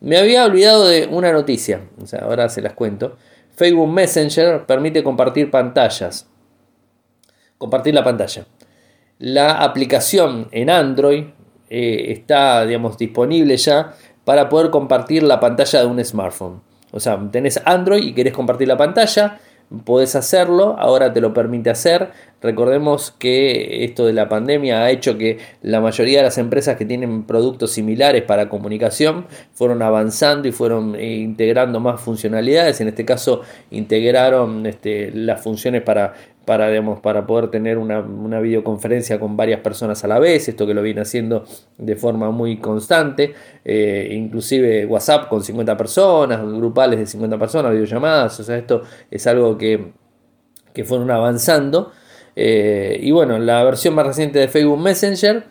Me 0.01 0.17
había 0.17 0.45
olvidado 0.45 0.89
de 0.89 1.07
una 1.11 1.33
noticia, 1.33 1.81
o 2.03 2.07
sea, 2.07 2.21
ahora 2.21 2.49
se 2.49 2.63
las 2.63 2.75
cuento. 2.75 3.17
Facebook 3.57 3.89
Messenger 3.89 4.67
permite 4.67 5.03
compartir 5.03 5.51
pantallas. 5.51 6.29
Compartir 7.59 7.95
la 7.95 8.05
pantalla. 8.05 8.47
La 9.19 9.63
aplicación 9.63 10.49
en 10.51 10.71
Android 10.71 11.25
eh, 11.77 12.13
está, 12.13 12.65
digamos, 12.65 12.97
disponible 12.97 13.57
ya 13.57 13.95
para 14.25 14.49
poder 14.49 14.71
compartir 14.71 15.25
la 15.25 15.41
pantalla 15.41 15.81
de 15.81 15.87
un 15.87 16.05
smartphone. 16.05 16.61
O 16.93 17.01
sea, 17.01 17.19
tenés 17.33 17.61
Android 17.65 18.05
y 18.05 18.15
querés 18.15 18.33
compartir 18.33 18.69
la 18.69 18.77
pantalla, 18.77 19.41
podés 19.85 20.15
hacerlo, 20.15 20.77
ahora 20.79 21.13
te 21.13 21.21
lo 21.21 21.35
permite 21.35 21.71
hacer. 21.71 22.13
Recordemos 22.45 23.11
que 23.11 23.87
esto 23.87 24.05
de 24.05 24.13
la 24.13 24.29
pandemia 24.29 24.83
ha 24.83 24.91
hecho 24.91 25.17
que 25.17 25.39
la 25.63 25.81
mayoría 25.81 26.19
de 26.19 26.25
las 26.25 26.37
empresas 26.37 26.77
que 26.77 26.85
tienen 26.85 27.23
productos 27.23 27.71
similares 27.71 28.23
para 28.23 28.51
comunicación 28.51 29.25
fueron 29.55 29.81
avanzando 29.81 30.47
y 30.47 30.53
fueron 30.53 30.95
eh, 30.95 31.15
integrando 31.15 31.81
más 31.81 32.03
funcionalidades. 32.03 32.83
En 32.83 32.89
este 32.89 33.07
caso 33.07 33.41
integraron 33.71 34.67
este, 34.67 35.11
las 35.13 35.41
funciones 35.43 35.81
para 35.81 36.13
para, 36.45 36.69
para 37.01 37.27
poder 37.27 37.51
tener 37.51 37.79
una, 37.79 38.03
videoconferencia 38.41 39.19
con 39.19 39.39
varias 39.39 39.61
personas 39.61 40.05
a 40.05 40.09
la 40.09 40.19
vez, 40.19 40.47
esto 40.47 40.67
que 40.67 40.75
lo 40.75 40.83
viene 40.83 41.01
haciendo 41.01 41.47
de 41.79 41.97
forma 41.97 42.31
muy 42.31 42.59
constante, 42.59 43.33
eh, 43.65 44.11
inclusive 44.13 44.85
WhatsApp 44.85 45.31
con 45.31 45.43
50 45.43 45.79
personas, 45.79 46.45
grupales 46.45 46.99
de 46.99 47.07
50 47.07 47.39
personas, 47.39 47.73
videollamadas, 47.73 48.39
o 48.39 48.45
sea, 48.45 48.59
esto 48.59 48.83
es 49.11 49.27
algo 49.27 49.57
que, 49.57 49.93
que 50.75 50.85
fueron 50.85 51.11
avanzando. 51.11 51.93
Eh, 52.37 52.99
y 53.01 53.11
bueno, 53.11 53.39
la 53.39 53.63
versión 53.65 53.95
más 53.95 54.07
reciente 54.07 54.39
de 54.39 54.49
Facebook 54.49 54.79
Messenger 54.79 55.45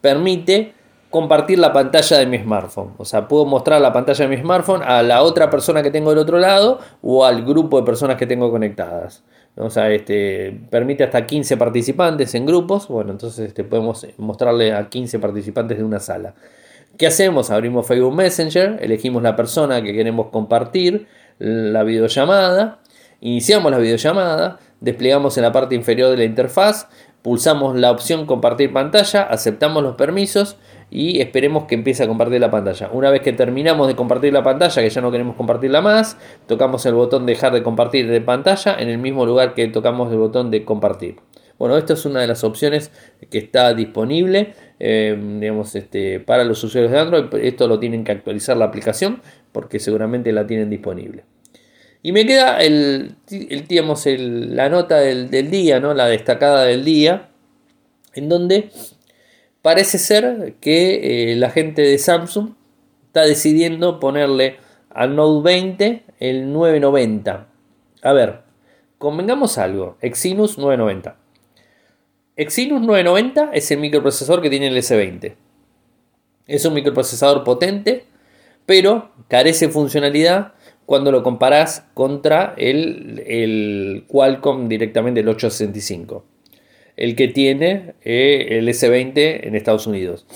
permite 0.00 0.74
compartir 1.10 1.58
la 1.58 1.72
pantalla 1.72 2.18
de 2.18 2.26
mi 2.26 2.38
smartphone. 2.38 2.94
O 2.98 3.04
sea, 3.04 3.28
puedo 3.28 3.46
mostrar 3.46 3.80
la 3.80 3.92
pantalla 3.92 4.28
de 4.28 4.36
mi 4.36 4.42
smartphone 4.42 4.82
a 4.82 5.02
la 5.02 5.22
otra 5.22 5.48
persona 5.50 5.82
que 5.82 5.90
tengo 5.90 6.10
del 6.10 6.18
otro 6.18 6.38
lado 6.38 6.80
o 7.02 7.24
al 7.24 7.44
grupo 7.44 7.80
de 7.80 7.86
personas 7.86 8.16
que 8.16 8.26
tengo 8.26 8.50
conectadas. 8.50 9.24
O 9.56 9.70
sea, 9.70 9.90
este, 9.90 10.60
permite 10.70 11.04
hasta 11.04 11.26
15 11.26 11.56
participantes 11.56 12.34
en 12.34 12.44
grupos. 12.44 12.88
Bueno, 12.88 13.12
entonces 13.12 13.48
este, 13.48 13.64
podemos 13.64 14.06
mostrarle 14.18 14.74
a 14.74 14.88
15 14.88 15.18
participantes 15.18 15.78
de 15.78 15.84
una 15.84 16.00
sala. 16.00 16.34
¿Qué 16.98 17.06
hacemos? 17.06 17.50
Abrimos 17.50 17.86
Facebook 17.86 18.14
Messenger, 18.14 18.78
elegimos 18.80 19.22
la 19.22 19.36
persona 19.36 19.82
que 19.82 19.92
queremos 19.92 20.28
compartir 20.28 21.06
la 21.38 21.82
videollamada, 21.82 22.80
iniciamos 23.20 23.70
la 23.70 23.78
videollamada, 23.78 24.58
desplegamos 24.80 25.36
en 25.36 25.42
la 25.42 25.52
parte 25.52 25.74
inferior 25.74 26.10
de 26.10 26.16
la 26.16 26.24
interfaz, 26.24 26.88
pulsamos 27.22 27.76
la 27.76 27.90
opción 27.90 28.26
compartir 28.26 28.72
pantalla, 28.72 29.22
aceptamos 29.22 29.82
los 29.82 29.96
permisos 29.96 30.56
y 30.90 31.20
esperemos 31.20 31.64
que 31.64 31.74
empiece 31.74 32.04
a 32.04 32.08
compartir 32.08 32.40
la 32.40 32.50
pantalla. 32.50 32.88
Una 32.92 33.10
vez 33.10 33.22
que 33.22 33.32
terminamos 33.32 33.88
de 33.88 33.96
compartir 33.96 34.32
la 34.32 34.42
pantalla, 34.42 34.82
que 34.82 34.90
ya 34.90 35.00
no 35.00 35.10
queremos 35.10 35.36
compartirla 35.36 35.80
más, 35.80 36.16
tocamos 36.46 36.86
el 36.86 36.94
botón 36.94 37.26
dejar 37.26 37.52
de 37.52 37.62
compartir 37.62 38.08
de 38.08 38.20
pantalla 38.20 38.76
en 38.78 38.88
el 38.88 38.98
mismo 38.98 39.26
lugar 39.26 39.54
que 39.54 39.66
tocamos 39.68 40.12
el 40.12 40.18
botón 40.18 40.50
de 40.50 40.64
compartir. 40.64 41.16
Bueno, 41.58 41.76
esta 41.78 41.94
es 41.94 42.04
una 42.04 42.20
de 42.20 42.26
las 42.26 42.44
opciones 42.44 42.92
que 43.30 43.38
está 43.38 43.72
disponible 43.72 44.54
eh, 44.78 45.18
digamos, 45.40 45.74
este, 45.74 46.20
para 46.20 46.44
los 46.44 46.62
usuarios 46.62 46.92
de 46.92 46.98
Android. 46.98 47.24
Esto 47.44 47.66
lo 47.66 47.78
tienen 47.78 48.04
que 48.04 48.12
actualizar 48.12 48.56
la 48.56 48.66
aplicación 48.66 49.22
porque 49.52 49.78
seguramente 49.78 50.32
la 50.32 50.46
tienen 50.46 50.70
disponible. 50.70 51.24
Y 52.02 52.12
me 52.12 52.26
queda 52.26 52.58
el, 52.62 53.16
el, 53.30 54.56
la 54.56 54.68
nota 54.68 54.98
del, 54.98 55.50
día, 55.50 55.80
¿no? 55.80 55.94
la 55.94 56.06
destacada 56.06 56.64
del 56.64 56.84
día, 56.84 57.30
en 58.14 58.28
donde 58.28 58.70
parece 59.62 59.98
ser 59.98 60.54
que 60.60 61.32
eh, 61.32 61.36
la 61.36 61.50
gente 61.50 61.82
de 61.82 61.98
Samsung 61.98 62.50
está 63.06 63.22
decidiendo 63.22 63.98
ponerle 63.98 64.58
al 64.90 65.16
Note 65.16 65.44
20 65.44 66.02
el 66.20 66.52
990. 66.52 67.48
A 68.02 68.12
ver, 68.12 68.40
convengamos 68.98 69.58
algo, 69.58 69.98
Exynos 70.00 70.58
990. 70.58 71.16
Exynos 72.36 72.82
990 72.82 73.50
es 73.52 73.70
el 73.70 73.80
microprocesador 73.80 74.42
que 74.42 74.50
tiene 74.50 74.68
el 74.68 74.76
S20. 74.76 75.34
Es 76.46 76.64
un 76.64 76.74
microprocesador 76.74 77.42
potente, 77.44 78.04
pero 78.66 79.10
carece 79.28 79.66
de 79.66 79.72
funcionalidad 79.72 80.52
cuando 80.86 81.10
lo 81.10 81.22
comparas 81.22 81.84
contra 81.94 82.54
el, 82.56 84.04
Qualcomm 84.06 84.68
directamente 84.68 85.20
el 85.20 85.28
865, 85.28 86.24
el 86.96 87.16
que 87.16 87.28
tiene 87.28 87.94
eh, 88.02 88.46
el 88.50 88.68
S20 88.68 89.46
en 89.46 89.56
Estados 89.56 89.86
Unidos. 89.86 90.26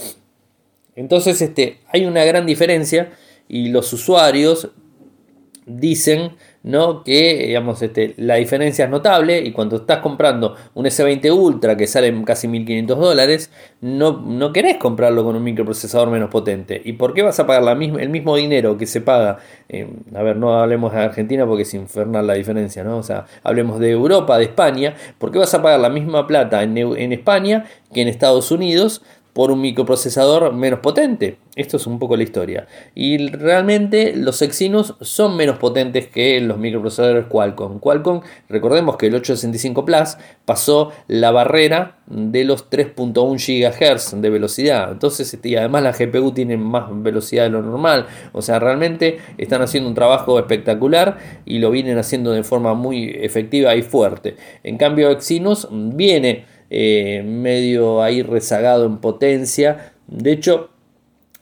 Entonces 0.97 1.41
este, 1.41 1.79
hay 1.89 2.05
una 2.05 2.25
gran 2.25 2.47
diferencia 2.47 3.13
y 3.49 3.69
los 3.69 3.93
usuarios 3.93 4.71
dicen 5.67 6.33
¿no? 6.63 7.03
que 7.05 7.47
digamos, 7.47 7.81
este, 7.83 8.15
la 8.19 8.37
diferencia 8.37 8.85
es 8.85 8.91
notable 8.91 9.41
y 9.41 9.53
cuando 9.53 9.77
estás 9.77 9.99
comprando 9.99 10.57
un 10.75 10.85
S20 10.85 11.33
Ultra 11.33 11.77
que 11.77 11.87
sale 11.87 12.13
casi 12.25 12.49
1500 12.49 12.99
dólares, 12.99 13.51
no, 13.81 14.21
no 14.21 14.53
querés 14.53 14.77
comprarlo 14.77 15.25
con 15.25 15.37
un 15.37 15.43
microprocesador 15.43 16.11
menos 16.11 16.31
potente. 16.31 16.81
¿Y 16.85 16.95
por 16.95 17.15
qué 17.15 17.23
vas 17.23 17.41
a 17.41 17.47
pagar 17.47 17.63
la 17.63 17.75
misma, 17.75 18.03
el 18.03 18.11
mismo 18.11 18.37
dinero 18.37 18.77
que 18.77 18.87
se 18.87 19.01
paga? 19.01 19.39
a 20.15 20.23
ver, 20.23 20.37
no 20.37 20.59
hablemos 20.59 20.93
de 20.93 20.99
Argentina 20.99 21.47
porque 21.47 21.63
es 21.63 21.75
infernal 21.75 22.27
la 22.27 22.35
diferencia, 22.35 22.83
¿no? 22.83 22.99
O 22.99 23.03
sea, 23.03 23.27
hablemos 23.45 23.79
de 23.79 23.91
Europa, 23.91 24.37
de 24.37 24.45
España. 24.45 24.95
¿Por 25.19 25.31
qué 25.31 25.39
vas 25.39 25.55
a 25.55 25.63
pagar 25.63 25.81
la 25.81 25.91
misma 25.91 26.27
plata 26.27 26.63
en, 26.63 26.77
en 26.77 27.13
España 27.13 27.67
que 27.93 28.03
en 28.03 28.09
Estados 28.09 28.51
Unidos? 28.51 29.03
Por 29.41 29.51
un 29.51 29.63
microprocesador 29.63 30.53
menos 30.53 30.81
potente. 30.81 31.39
Esto 31.57 31.79
es 31.79 31.87
un 31.87 31.99
poco 31.99 32.15
la 32.15 32.25
historia. 32.25 32.67
Y 32.95 33.17
realmente 33.29 34.13
los 34.15 34.43
Exynos 34.43 34.97
son 35.01 35.35
menos 35.35 35.57
potentes 35.57 36.09
que 36.09 36.39
los 36.43 36.59
microprocesadores 36.59 37.25
Qualcomm. 37.25 37.79
Qualcomm, 37.79 38.21
recordemos 38.51 38.99
que 38.99 39.07
el 39.07 39.15
865 39.15 39.87
Plus 39.87 40.19
pasó 40.45 40.93
la 41.09 41.31
barrera 41.31 41.97
de 42.07 42.45
los 42.45 42.69
3.1 42.69 43.39
GHz 43.39 44.21
de 44.21 44.29
velocidad. 44.29 44.93
Entonces, 44.93 45.33
este, 45.33 45.49
y 45.49 45.57
además 45.57 45.85
la 45.85 45.93
GPU 45.93 46.33
tiene 46.33 46.59
más 46.59 46.91
velocidad 46.91 47.45
de 47.45 47.51
lo 47.51 47.63
normal. 47.63 48.09
O 48.33 48.43
sea, 48.43 48.59
realmente 48.59 49.21
están 49.39 49.63
haciendo 49.63 49.89
un 49.89 49.95
trabajo 49.95 50.39
espectacular 50.39 51.17
y 51.47 51.61
lo 51.61 51.71
vienen 51.71 51.97
haciendo 51.97 52.33
de 52.33 52.43
forma 52.43 52.75
muy 52.75 53.09
efectiva 53.09 53.75
y 53.75 53.81
fuerte. 53.81 54.37
En 54.63 54.77
cambio, 54.77 55.09
Exynos 55.11 55.67
viene 55.71 56.45
eh, 56.71 57.23
medio 57.27 58.03
ahí 58.03 58.23
rezagado 58.23 58.87
en 58.87 58.99
potencia. 58.99 59.93
De 60.07 60.33
hecho, 60.33 60.71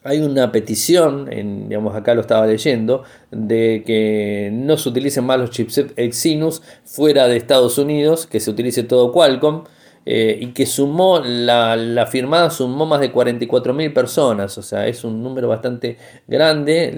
hay 0.05 0.21
una 0.21 0.53
petición, 0.53 1.31
en, 1.31 1.69
digamos 1.69 1.95
acá 1.95 2.15
lo 2.15 2.23
estaba 2.23 2.47
leyendo, 2.47 3.03
de 3.31 3.83
que 3.87 4.51
no 4.53 4.77
se 4.79 4.89
utilicen 4.89 5.25
más 5.25 5.39
los 5.39 5.51
chipsets 5.51 5.93
Exynos 5.97 6.63
fuera 6.85 7.29
de 7.29 7.37
Estados 7.37 7.79
Unidos, 7.79 8.27
que 8.27 8.41
se 8.41 8.51
utilice 8.51 8.83
todo 8.83 9.13
Qualcomm. 9.13 9.65
Eh, 10.11 10.39
y 10.41 10.47
que 10.55 10.65
sumó, 10.65 11.21
la, 11.23 12.07
firmada 12.11 12.49
sumó 12.49 12.87
más 12.87 13.01
de 13.01 13.13
44.000 13.13 13.93
personas, 13.93 14.57
o 14.57 14.63
sea, 14.63 14.87
es 14.87 15.05
un 15.05 15.23
número 15.23 15.49
bastante 15.49 15.99
grande. 16.27 16.91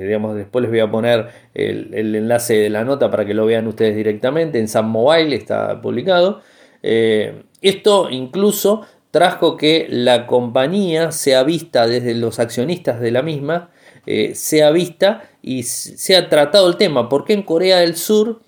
digamos, 0.00 0.36
después 0.36 0.62
les 0.62 0.70
voy 0.70 0.78
a 0.78 0.88
poner 0.88 1.26
el, 1.54 1.92
el, 1.92 2.14
enlace 2.14 2.54
de 2.54 2.70
la 2.70 2.84
nota 2.84 3.10
para 3.10 3.24
que 3.24 3.34
lo 3.34 3.46
vean 3.46 3.66
ustedes 3.66 3.96
directamente. 3.96 4.60
En 4.60 4.68
Sam 4.68 4.90
Mobile 4.90 5.34
está 5.34 5.80
publicado. 5.80 6.40
Eh, 6.82 7.42
esto 7.60 8.10
incluso 8.10 8.82
trajo 9.10 9.56
que 9.56 9.86
la 9.88 10.26
compañía 10.26 11.12
sea 11.12 11.44
vista 11.44 11.86
desde 11.86 12.14
los 12.14 12.38
accionistas 12.38 13.00
de 13.00 13.10
la 13.10 13.22
misma, 13.22 13.70
eh, 14.06 14.34
sea 14.34 14.70
vista 14.70 15.30
y 15.42 15.62
sea 15.64 16.28
tratado 16.28 16.68
el 16.68 16.76
tema, 16.76 17.08
porque 17.08 17.34
en 17.34 17.42
Corea 17.42 17.78
del 17.78 17.96
Sur 17.96 18.40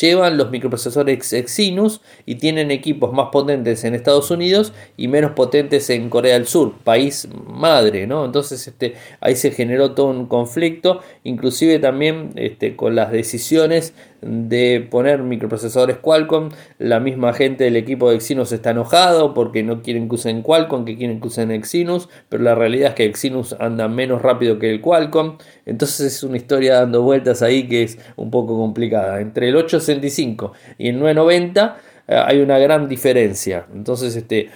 llevan 0.00 0.36
los 0.36 0.50
microprocesadores 0.50 1.32
Exynos 1.32 2.00
y 2.26 2.36
tienen 2.36 2.70
equipos 2.70 3.12
más 3.12 3.28
potentes 3.30 3.84
en 3.84 3.94
Estados 3.94 4.30
Unidos 4.30 4.72
y 4.96 5.08
menos 5.08 5.32
potentes 5.32 5.88
en 5.90 6.10
Corea 6.10 6.34
del 6.34 6.46
Sur, 6.46 6.74
país 6.82 7.28
madre, 7.46 8.06
¿no? 8.06 8.24
Entonces 8.24 8.66
este, 8.66 8.94
ahí 9.20 9.36
se 9.36 9.52
generó 9.52 9.92
todo 9.92 10.06
un 10.06 10.26
conflicto, 10.26 11.00
inclusive 11.22 11.78
también 11.78 12.32
este, 12.34 12.74
con 12.74 12.96
las 12.96 13.12
decisiones 13.12 13.94
de 14.20 14.86
poner 14.90 15.22
microprocesadores 15.22 15.98
Qualcomm, 15.98 16.50
la 16.78 17.00
misma 17.00 17.32
gente 17.32 17.64
del 17.64 17.76
equipo 17.76 18.10
de 18.10 18.16
Exynos 18.16 18.52
está 18.52 18.70
enojado 18.70 19.34
porque 19.34 19.62
no 19.62 19.82
quieren 19.82 20.08
que 20.08 20.16
usen 20.16 20.42
Qualcomm, 20.42 20.84
que 20.84 20.96
quieren 20.96 21.20
que 21.20 21.28
usen 21.28 21.50
Exynos, 21.50 22.08
pero 22.28 22.42
la 22.42 22.54
realidad 22.54 22.90
es 22.90 22.94
que 22.94 23.04
Exynos 23.04 23.56
anda 23.60 23.88
menos 23.88 24.22
rápido 24.22 24.58
que 24.58 24.70
el 24.70 24.80
Qualcomm, 24.80 25.38
entonces 25.66 26.14
es 26.14 26.22
una 26.22 26.36
historia 26.36 26.74
dando 26.74 27.02
vueltas 27.02 27.42
ahí 27.42 27.68
que 27.68 27.82
es 27.84 27.98
un 28.16 28.30
poco 28.30 28.56
complicada. 28.56 29.20
Entre 29.20 29.48
el 29.48 29.56
865 29.56 30.52
y 30.78 30.88
el 30.88 30.98
990 30.98 31.76
eh, 32.08 32.16
hay 32.16 32.40
una 32.40 32.58
gran 32.58 32.88
diferencia. 32.88 33.66
Entonces, 33.72 34.16
este, 34.16 34.48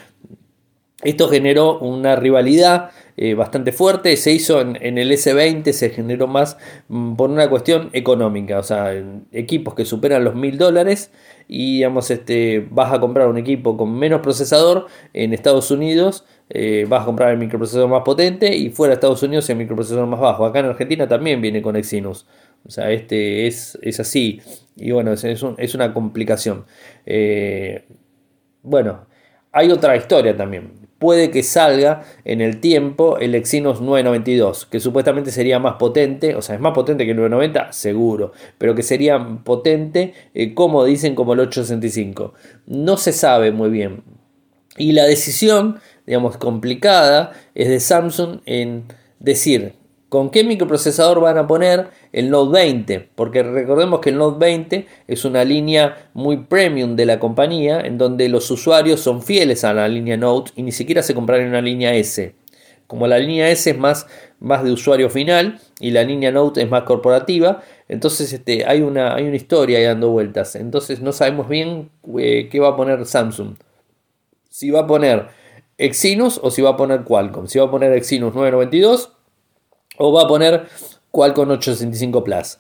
esto 1.03 1.29
generó 1.29 1.79
una 1.81 2.17
rivalidad 2.17 2.91
eh, 3.17 3.35
bastante 3.35 3.73
fuerte. 3.73 4.17
Se 4.17 4.33
hizo 4.33 4.61
en, 4.61 4.99
el 4.99 5.11
S20, 5.11 5.73
se 5.73 5.91
generó 5.91 6.27
más 6.29 6.57
mm, 6.89 7.17
por 7.17 7.31
una 7.31 7.49
cuestión 7.51 7.91
económica. 7.93 8.59
O 8.59 8.63
sea, 8.63 8.93
equipos 9.33 9.75
que 9.75 9.85
superan 9.85 10.25
los 10.25 10.35
mil 10.35 10.59
dólares 10.59 11.11
y 11.49 11.77
digamos, 11.77 12.11
este, 12.11 12.67
vas 12.71 12.93
a 12.93 13.01
comprar 13.01 13.29
un 13.29 13.37
equipo 13.37 13.77
con 13.77 13.93
menos 13.95 14.21
procesador 14.21 14.87
en 15.13 15.33
Estados 15.35 15.71
Unidos. 15.71 16.25
Eh, 16.49 16.87
vas 16.89 17.03
a 17.03 17.05
comprar 17.07 17.33
el 17.33 17.39
microprocesador 17.39 17.89
más 17.89 18.03
potente 18.03 18.55
y 18.57 18.71
fuera 18.71 18.91
de 18.91 18.95
Estados 18.95 19.23
Unidos 19.23 19.49
el 19.51 19.57
microprocesador 19.57 20.07
más 20.07 20.21
bajo. 20.21 20.45
Acá 20.47 20.61
en 20.61 20.67
Argentina 20.67 21.09
también 21.09 21.41
viene 21.41 21.63
con 21.63 21.77
Exynos. 21.77 22.27
O 22.65 22.71
sea, 22.71 22.91
este 22.91 23.47
es, 23.47 23.79
es 23.83 24.01
así. 24.01 24.41
Y 24.77 24.93
bueno, 24.93 25.13
es, 25.13 25.25
es, 25.25 25.75
una 25.75 25.93
complicación. 25.93 26.65
Eh, 27.07 27.87
bueno, 28.63 29.07
hay 29.51 29.71
otra 29.71 29.97
historia 29.97 30.37
también. 30.37 30.82
Puede 31.03 31.33
que 31.33 31.43
salga 31.43 32.05
en 32.25 32.41
el 32.41 32.61
tiempo 32.61 33.19
el 33.19 33.35
Exynos 33.35 33.81
992, 33.81 34.67
que 34.67 34.79
supuestamente 34.79 35.33
sería 35.33 35.59
más 35.59 35.75
potente, 35.75 36.37
o 36.37 36.43
sea, 36.43 36.55
es 36.55 36.61
más 36.61 36.75
potente 36.75 37.05
que 37.05 37.11
el 37.11 37.17
990, 37.17 37.73
seguro, 37.73 38.31
pero 38.57 38.77
que 38.77 38.85
sería 38.85 39.19
potente, 39.43 40.15
eh, 40.33 40.55
como 40.55 40.85
dicen, 40.85 41.17
como 41.17 41.33
el 41.33 41.41
865. 41.41 42.35
No 42.67 42.97
se 42.99 43.11
sabe 43.11 43.51
muy 43.51 43.69
bien. 43.71 44.05
Y 44.77 44.93
la 44.93 45.03
decisión, 45.03 45.81
digamos, 46.07 46.37
complicada 46.37 47.33
es 47.57 47.69
de 47.69 47.81
Samsung 47.81 48.39
en 48.47 48.85
decir 49.19 49.75
¿Con 50.13 50.29
qué 50.29 50.45
microprocesador 50.45 51.21
van 51.21 51.39
a 51.39 51.47
poner 51.47 51.89
el 52.13 52.29
Note 52.29 52.53
20? 52.53 53.09
Porque 53.15 53.43
recordemos 53.43 54.01
que 54.01 54.11
el 54.11 54.19
Note 54.19 54.37
20 54.45 54.87
es 55.09 55.25
una 55.25 55.43
línea 55.43 56.11
muy 56.13 56.37
premium 56.37 56.97
de 56.97 57.07
la 57.07 57.19
compañía, 57.19 57.81
en 57.81 57.97
donde 57.97 58.29
los 58.29 58.51
usuarios 58.51 59.01
son 59.01 59.23
fieles 59.23 59.65
a 59.65 59.73
la 59.73 59.89
línea 59.89 60.19
Note 60.19 60.53
y 60.55 60.65
ni 60.65 60.71
siquiera 60.71 61.03
se 61.03 61.15
compraron 61.15 61.47
una 61.47 61.63
línea 61.63 61.95
S. 61.95 62.35
Como 62.87 63.07
la 63.07 63.19
línea 63.19 63.49
S 63.49 63.71
es 63.71 63.79
más, 63.79 64.07
más 64.39 64.63
de 64.63 64.73
usuario 64.73 65.09
final 65.09 65.59
y 65.81 65.93
la 65.93 66.05
línea 66.05 66.31
Note 66.31 66.61
es 66.61 66.69
más 66.69 66.83
corporativa, 66.83 67.63
Entonces 67.89 68.35
este, 68.35 68.67
hay, 68.67 68.83
una, 68.83 69.15
hay 69.15 69.27
una 69.27 69.37
historia 69.37 69.79
ahí 69.79 69.85
dando 69.85 70.11
vueltas. 70.11 70.57
Entonces 70.57 71.01
no 71.01 71.13
sabemos 71.13 71.49
bien 71.49 71.89
eh, 72.19 72.51
qué 72.53 72.61
va 72.61 72.69
a 72.69 72.77
poner 72.77 73.07
Samsung. 73.07 73.55
Si 74.51 74.71
va 74.71 74.81
a 74.81 74.87
poner 74.87 75.29
Exynos 75.79 76.39
o 76.43 76.51
si 76.51 76.61
va 76.61 76.69
a 76.69 76.77
poner 76.77 77.05
Qualcomm. 77.05 77.47
Si 77.47 77.59
va 77.59 77.65
a 77.65 77.71
poner 77.71 77.93
Exynos 77.95 78.35
992 78.35 79.13
o 79.99 80.13
va 80.13 80.23
a 80.23 80.29
poner 80.29 80.67
Qualcomm 81.11 81.51
865 81.51 82.25
Plus. 82.25 82.59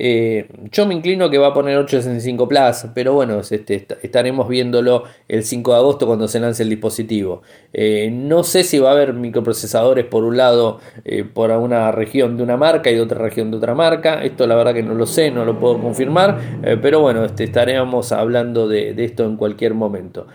Eh, 0.00 0.46
yo 0.70 0.86
me 0.86 0.94
inclino 0.94 1.28
que 1.28 1.38
va 1.38 1.48
a 1.48 1.52
poner 1.52 1.76
865 1.76 2.46
Plus, 2.46 2.86
pero 2.94 3.14
bueno, 3.14 3.40
este, 3.40 3.84
estaremos 4.00 4.48
viéndolo 4.48 5.02
el 5.26 5.42
5 5.42 5.72
de 5.72 5.76
agosto 5.76 6.06
cuando 6.06 6.28
se 6.28 6.38
lance 6.38 6.62
el 6.62 6.68
dispositivo. 6.68 7.42
Eh, 7.72 8.08
no 8.12 8.44
sé 8.44 8.62
si 8.62 8.78
va 8.78 8.90
a 8.90 8.92
haber 8.92 9.12
microprocesadores 9.12 10.04
por 10.04 10.22
un 10.22 10.36
lado 10.36 10.78
eh, 11.04 11.24
por 11.24 11.50
una 11.50 11.90
región 11.90 12.36
de 12.36 12.44
una 12.44 12.56
marca 12.56 12.92
y 12.92 12.94
de 12.94 13.00
otra 13.00 13.18
región 13.18 13.50
de 13.50 13.56
otra 13.56 13.74
marca. 13.74 14.22
Esto 14.22 14.46
la 14.46 14.54
verdad 14.54 14.72
que 14.72 14.84
no 14.84 14.94
lo 14.94 15.04
sé, 15.04 15.32
no 15.32 15.44
lo 15.44 15.58
puedo 15.58 15.80
confirmar, 15.80 16.60
pero 16.80 17.00
bueno, 17.00 17.24
este, 17.24 17.42
estaremos 17.42 18.12
hablando 18.12 18.68
de, 18.68 18.94
esto 19.04 19.24
en 19.24 19.36
cualquier 19.36 19.74
momento. 19.74 20.28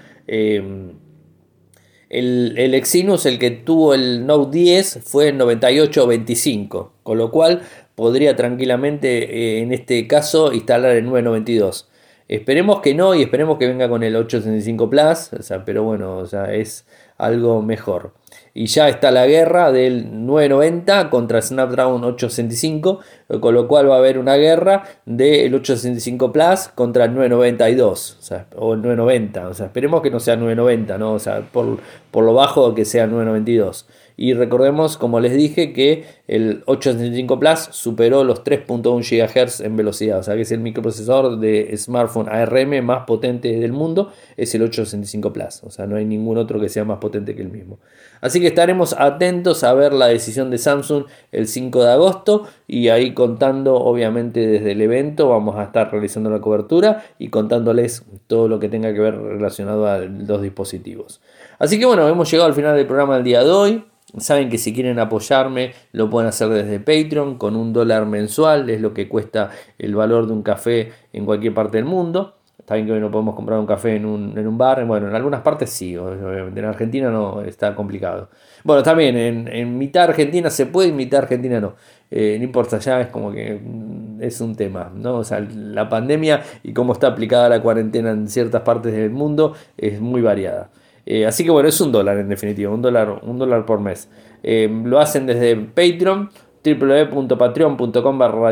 El, 2.14 2.54
el, 2.58 2.76
Exynos, 2.76 3.26
el 3.26 3.40
que 3.40 3.50
tuvo 3.50 3.94
el 3.94 4.26
Note 4.28 4.58
10, 4.58 5.00
fue 5.04 5.30
en 5.30 5.40
98-25, 5.40 6.90
con 7.02 7.18
lo 7.18 7.32
cual 7.32 7.64
podría 7.96 8.36
tranquilamente 8.36 9.58
eh, 9.58 9.62
en 9.62 9.74
este 9.74 10.08
caso 10.08 10.54
instalar 10.54 10.96
el 10.96 11.06
992. 11.06 11.90
Esperemos 12.28 12.82
que 12.82 12.94
no 12.94 13.16
y 13.16 13.24
esperemos 13.24 13.58
que 13.58 13.68
venga 13.68 13.90
con 13.90 14.04
el 14.04 14.16
865 14.16 14.90
Plus, 14.90 15.30
pero 15.66 15.84
bueno, 15.84 16.18
o 16.18 16.26
sea, 16.26 16.54
es 16.54 16.86
algo 17.18 17.62
mejor. 17.62 18.14
Y 18.56 18.68
ya 18.68 18.88
está 18.88 19.10
la 19.10 19.26
guerra 19.26 19.72
del 19.72 20.26
990 20.28 21.10
contra 21.10 21.42
Snapdragon 21.42 22.04
865, 22.04 23.00
con 23.40 23.56
lo 23.56 23.68
cual 23.68 23.90
va 23.90 23.96
a 23.96 23.98
haber 23.98 24.20
una 24.20 24.36
guerra 24.36 24.84
del 25.06 25.56
865 25.56 26.32
Plus 26.32 26.70
contra 26.76 27.06
el 27.06 27.16
992, 27.16 28.20
o, 28.56 28.74
el 28.76 28.82
990, 28.84 29.48
o 29.48 29.54
sea, 29.56 29.66
esperemos 29.66 30.04
que 30.04 30.12
no 30.12 30.20
sea 30.20 30.36
990, 30.36 30.98
¿no? 31.00 31.14
o 31.14 31.20
sea, 31.20 31.42
por, 31.42 31.80
por 32.12 32.24
lo 32.24 32.36
bajo 32.36 32.76
que 32.76 32.86
sea 32.86 33.06
el 33.06 33.12
992. 33.12 33.88
Y 34.16 34.34
recordemos, 34.34 34.98
como 34.98 35.20
les 35.20 35.36
dije, 35.36 35.74
que 35.74 36.06
el 36.28 36.64
865 36.66 37.40
Plus 37.40 37.60
superó 37.72 38.24
los 38.24 38.44
3.1 38.44 39.02
GHz 39.02 39.62
en 39.62 39.76
velocidad, 39.76 40.20
o 40.20 40.24
sea 40.24 40.36
que 40.36 40.42
es 40.42 40.52
el 40.52 40.60
microprocesador 40.60 41.40
de 41.40 41.76
smartphone 41.78 42.30
ARM 42.30 42.84
más 42.84 43.06
potente 43.06 43.60
del 43.60 43.74
mundo, 43.74 44.12
es 44.38 44.54
el 44.56 44.64
865 44.64 45.34
Plus, 45.34 45.64
o 45.64 45.70
sea, 45.70 45.88
no 45.88 45.96
hay 45.96 46.06
ningún 46.06 46.38
otro 46.38 46.60
que 46.60 46.70
sea 46.70 46.86
más 46.86 47.00
potente 47.00 47.36
que 47.36 47.42
el 47.42 47.50
mismo. 47.50 47.80
Así 48.22 48.40
que 48.40 48.48
estaremos 48.48 48.96
atentos 48.98 49.64
a 49.64 49.74
ver 49.74 49.94
la 49.94 50.08
decisión 50.08 50.50
de 50.50 50.58
Samsung 50.58 51.06
el 51.32 51.48
5 51.48 51.84
de 51.84 51.92
agosto 51.92 52.48
y 52.68 52.90
ahí 52.90 53.14
contando, 53.14 53.76
obviamente 53.76 54.48
desde 54.48 54.72
el 54.72 54.82
evento, 54.82 55.30
vamos 55.30 55.58
a 55.58 55.64
estar 55.64 55.92
realizando 55.92 56.30
la 56.30 56.40
cobertura 56.40 57.04
y 57.20 57.30
contándoles 57.30 58.06
todo 58.28 58.48
lo 58.48 58.60
que 58.60 58.70
tenga 58.70 58.94
que 58.94 59.00
ver 59.00 59.16
relacionado 59.16 59.88
a 59.88 60.00
los 60.00 60.42
dispositivos. 60.42 61.22
Así 61.60 61.80
que 61.80 61.86
bueno, 61.86 62.08
hemos 62.08 62.30
llegado 62.32 62.48
al 62.48 62.56
final 62.56 62.76
del 62.76 62.86
programa 62.86 63.16
del 63.16 63.24
día 63.24 63.44
de 63.44 63.52
hoy. 63.52 63.84
Saben 64.18 64.50
que 64.50 64.58
si 64.58 64.74
quieren 64.74 65.00
apoyarme 65.00 65.74
lo 65.92 66.10
pueden 66.10 66.30
hacer 66.30 66.50
desde 66.50 66.80
Patreon 66.80 67.38
con 67.38 67.56
un 67.56 67.74
dólar 67.74 68.06
mensual, 68.06 68.70
es 68.70 68.80
lo 68.80 68.94
que 68.94 69.10
cuesta 69.10 69.50
el 69.80 69.96
valor 69.96 70.28
de 70.28 70.34
un 70.34 70.44
café 70.44 70.92
en 71.14 71.26
cualquier 71.26 71.54
parte 71.54 71.78
del 71.78 71.86
mundo. 71.86 72.36
Está 72.60 72.76
bien 72.76 72.88
que 72.88 72.98
no 72.98 73.12
podemos 73.12 73.36
comprar 73.36 73.60
un 73.60 73.66
café 73.66 73.96
en 73.96 74.06
un, 74.06 74.38
en 74.38 74.48
un 74.48 74.58
bar, 74.58 74.86
bueno, 74.86 75.10
en 75.10 75.16
algunas 75.16 75.42
partes 75.42 75.70
sí, 75.70 75.98
obviamente 75.98 76.62
en 76.62 76.66
Argentina 76.66 77.10
no 77.10 77.42
está 77.42 77.76
complicado. 77.76 78.30
Bueno, 78.64 78.84
también 78.84 79.18
en, 79.18 79.48
en 79.50 79.78
mitad 79.78 80.04
Argentina 80.04 80.50
se 80.50 80.68
puede, 80.68 80.90
en 80.90 80.96
mitad 80.96 81.24
Argentina 81.24 81.60
no. 81.60 81.74
Eh, 82.16 82.36
no 82.38 82.44
importa, 82.44 82.78
ya 82.78 83.02
es 83.02 83.08
como 83.08 83.32
que 83.32 83.56
mm, 83.56 84.22
es 84.22 84.40
un 84.40 84.56
tema, 84.56 84.92
¿no? 84.96 85.16
O 85.16 85.24
sea, 85.24 85.40
la 85.40 85.90
pandemia 85.90 86.44
y 86.62 86.72
cómo 86.72 86.94
está 86.94 87.08
aplicada 87.08 87.50
la 87.50 87.60
cuarentena 87.60 88.12
en 88.12 88.28
ciertas 88.30 88.62
partes 88.62 88.94
del 88.94 89.10
mundo 89.10 89.56
es 89.76 90.00
muy 90.00 90.22
variada. 90.22 90.70
Eh, 91.06 91.26
así 91.26 91.44
que 91.44 91.52
bueno, 91.52 91.70
es 91.70 91.80
un 91.82 91.92
dólar 91.92 92.18
en 92.18 92.30
definitiva, 92.30 92.74
un 92.74 92.82
dólar, 92.82 93.22
un 93.24 93.38
dólar 93.38 93.66
por 93.66 93.80
mes. 93.80 94.10
Eh, 94.42 94.70
lo 94.86 95.00
hacen 95.00 95.26
desde 95.26 95.56
Patreon, 95.56 96.30
www.patreon.com 96.64 98.18
barra 98.18 98.52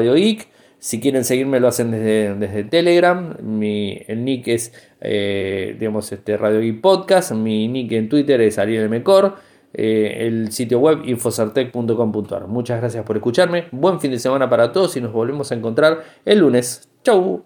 Si 0.79 0.99
quieren 0.99 1.23
seguirme 1.23 1.59
lo 1.59 1.67
hacen 1.67 1.91
desde, 1.91 2.35
desde 2.35 2.63
Telegram. 2.65 3.35
Mi, 3.41 4.01
el 4.07 4.25
nick 4.25 4.47
es 4.47 4.73
eh, 4.99 5.75
digamos 5.79 6.11
este 6.11 6.37
Radio 6.37 6.59
Geek 6.59 6.81
Podcast. 6.81 7.31
Mi 7.31 7.67
nick 7.67 7.91
en 7.93 8.09
Twitter 8.09 8.41
es 8.41 8.57
Ariel 8.57 8.89
Mecor. 8.89 9.35
el 9.73 10.51
sitio 10.51 10.79
web 10.79 10.99
infosartec.com.ar. 11.05 12.47
Muchas 12.47 12.81
gracias 12.81 13.05
por 13.05 13.15
escucharme. 13.15 13.65
Buen 13.71 13.99
fin 13.99 14.11
de 14.11 14.19
semana 14.19 14.49
para 14.49 14.71
todos 14.71 14.97
y 14.97 15.01
nos 15.01 15.13
volvemos 15.13 15.51
a 15.51 15.55
encontrar 15.55 16.03
el 16.25 16.39
lunes. 16.39 16.89
Chau. 17.03 17.45